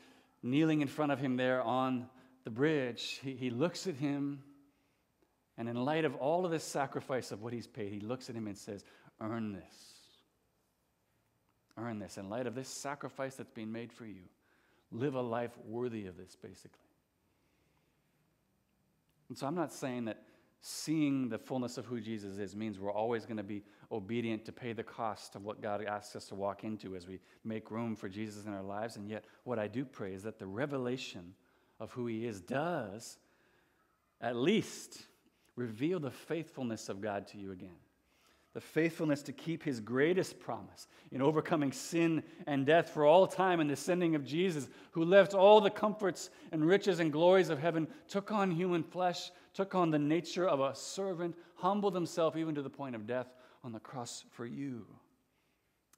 kneeling 0.42 0.80
in 0.80 0.88
front 0.88 1.12
of 1.12 1.18
him 1.18 1.36
there 1.36 1.62
on 1.62 2.08
the 2.44 2.50
bridge, 2.50 3.20
he, 3.22 3.34
he 3.34 3.50
looks 3.50 3.86
at 3.86 3.96
him, 3.96 4.42
and 5.58 5.68
in 5.68 5.76
light 5.76 6.04
of 6.04 6.14
all 6.16 6.44
of 6.44 6.50
this 6.50 6.64
sacrifice 6.64 7.32
of 7.32 7.42
what 7.42 7.52
he's 7.52 7.66
paid, 7.66 7.92
he 7.92 8.00
looks 8.00 8.30
at 8.30 8.36
him 8.36 8.46
and 8.46 8.56
says, 8.56 8.84
Earn 9.20 9.52
this. 9.52 9.94
Earn 11.76 11.98
this. 11.98 12.16
In 12.16 12.30
light 12.30 12.46
of 12.46 12.54
this 12.54 12.68
sacrifice 12.68 13.34
that's 13.34 13.50
been 13.50 13.70
made 13.70 13.92
for 13.92 14.06
you, 14.06 14.22
live 14.90 15.14
a 15.14 15.20
life 15.20 15.52
worthy 15.66 16.06
of 16.06 16.16
this, 16.16 16.36
basically. 16.36 16.89
And 19.30 19.38
so 19.38 19.46
I'm 19.46 19.54
not 19.54 19.72
saying 19.72 20.06
that 20.06 20.24
seeing 20.60 21.28
the 21.28 21.38
fullness 21.38 21.78
of 21.78 21.86
who 21.86 22.00
Jesus 22.00 22.38
is 22.38 22.54
means 22.54 22.78
we're 22.78 22.92
always 22.92 23.24
going 23.24 23.36
to 23.38 23.42
be 23.42 23.62
obedient 23.90 24.44
to 24.44 24.52
pay 24.52 24.72
the 24.72 24.82
cost 24.82 25.36
of 25.36 25.44
what 25.44 25.62
God 25.62 25.82
asks 25.84 26.16
us 26.16 26.26
to 26.26 26.34
walk 26.34 26.64
into 26.64 26.96
as 26.96 27.06
we 27.06 27.20
make 27.44 27.70
room 27.70 27.96
for 27.96 28.08
Jesus 28.08 28.44
in 28.44 28.52
our 28.52 28.62
lives. 28.62 28.96
And 28.96 29.08
yet, 29.08 29.24
what 29.44 29.58
I 29.58 29.68
do 29.68 29.84
pray 29.84 30.12
is 30.12 30.24
that 30.24 30.38
the 30.38 30.46
revelation 30.46 31.34
of 31.78 31.92
who 31.92 32.08
He 32.08 32.26
is 32.26 32.40
does 32.40 33.18
at 34.20 34.36
least 34.36 35.06
reveal 35.56 36.00
the 36.00 36.10
faithfulness 36.10 36.88
of 36.88 37.00
God 37.00 37.26
to 37.28 37.38
you 37.38 37.52
again 37.52 37.70
the 38.52 38.60
faithfulness 38.60 39.22
to 39.22 39.32
keep 39.32 39.62
his 39.62 39.78
greatest 39.80 40.40
promise 40.40 40.88
in 41.12 41.22
overcoming 41.22 41.70
sin 41.70 42.22
and 42.46 42.66
death 42.66 42.90
for 42.90 43.04
all 43.04 43.26
time 43.26 43.60
and 43.60 43.70
the 43.70 43.76
sending 43.76 44.14
of 44.14 44.24
Jesus, 44.24 44.68
who 44.90 45.04
left 45.04 45.34
all 45.34 45.60
the 45.60 45.70
comforts 45.70 46.30
and 46.50 46.66
riches 46.66 46.98
and 46.98 47.12
glories 47.12 47.48
of 47.48 47.60
heaven, 47.60 47.86
took 48.08 48.32
on 48.32 48.50
human 48.50 48.82
flesh, 48.82 49.30
took 49.54 49.74
on 49.74 49.90
the 49.90 49.98
nature 49.98 50.48
of 50.48 50.60
a 50.60 50.74
servant, 50.74 51.36
humbled 51.54 51.94
himself 51.94 52.36
even 52.36 52.54
to 52.54 52.62
the 52.62 52.70
point 52.70 52.96
of 52.96 53.06
death 53.06 53.28
on 53.62 53.72
the 53.72 53.78
cross 53.78 54.24
for 54.30 54.46
you. 54.46 54.84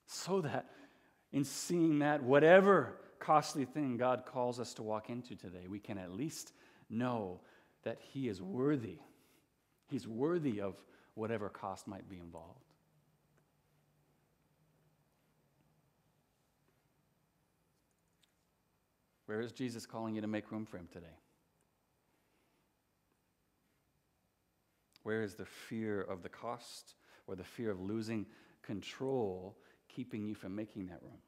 So 0.07 0.43
that 0.43 0.69
in 1.33 1.45
seeing 1.45 2.01
that, 2.01 2.23
whatever 2.23 2.99
costly 3.19 3.65
thing 3.65 3.97
God 3.97 4.25
calls 4.27 4.61
us 4.61 4.75
to 4.75 4.83
walk 4.83 5.09
into 5.09 5.37
today, 5.37 5.67
we 5.69 5.79
can 5.79 5.97
at 5.97 6.13
least 6.13 6.53
know 6.91 7.41
that 7.85 7.99
he 8.01 8.29
is 8.29 8.43
worthy. 8.43 8.99
He's 9.89 10.07
worthy 10.07 10.61
of 10.61 10.77
whatever 11.15 11.49
cost 11.49 11.87
might 11.87 12.09
be 12.09 12.19
involved. 12.19 12.65
Where 19.27 19.41
is 19.41 19.53
Jesus 19.53 19.87
calling 19.87 20.15
you 20.15 20.21
to 20.21 20.27
make 20.27 20.51
room 20.51 20.67
for 20.67 20.77
him 20.77 20.89
today? 20.93 21.17
Where 25.03 25.23
is 25.23 25.35
the 25.35 25.47
fear 25.47 26.03
of 26.03 26.23
the 26.23 26.29
cost 26.29 26.95
or 27.27 27.35
the 27.35 27.45
fear 27.45 27.71
of 27.71 27.81
losing 27.81 28.27
control 28.63 29.57
keeping 29.89 30.27
you 30.27 30.35
from 30.35 30.55
making 30.55 30.87
that 30.87 31.03
room? 31.03 31.19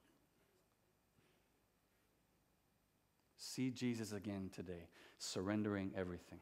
See 3.36 3.70
Jesus 3.70 4.12
again 4.12 4.50
today, 4.54 4.88
surrendering 5.18 5.92
everything 5.96 6.40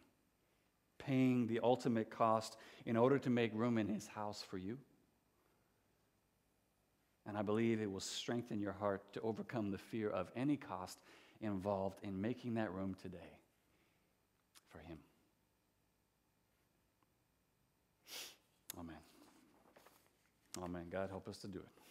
paying 1.07 1.47
the 1.47 1.61
ultimate 1.63 2.11
cost 2.11 2.57
in 2.87 2.97
order 2.97 3.19
to 3.19 3.31
make 3.31 3.53
room 3.55 3.79
in 3.79 3.89
his 3.89 4.07
house 4.07 4.43
for 4.49 4.59
you. 4.59 4.79
And 7.27 7.37
I 7.37 7.43
believe 7.43 7.81
it 7.81 7.91
will 7.91 8.01
strengthen 8.01 8.61
your 8.61 8.73
heart 8.73 9.03
to 9.13 9.21
overcome 9.21 9.71
the 9.71 9.79
fear 9.79 10.11
of 10.11 10.31
any 10.35 10.57
cost 10.57 10.99
involved 11.41 11.99
in 12.03 12.21
making 12.21 12.55
that 12.55 12.73
room 12.73 12.97
today 13.01 13.39
for 14.71 14.79
him. 14.79 14.99
Amen. 18.79 18.97
Amen. 20.63 20.87
God, 20.91 21.11
help 21.11 21.29
us 21.29 21.39
to 21.39 21.49
do 21.49 21.59
it. 21.59 21.82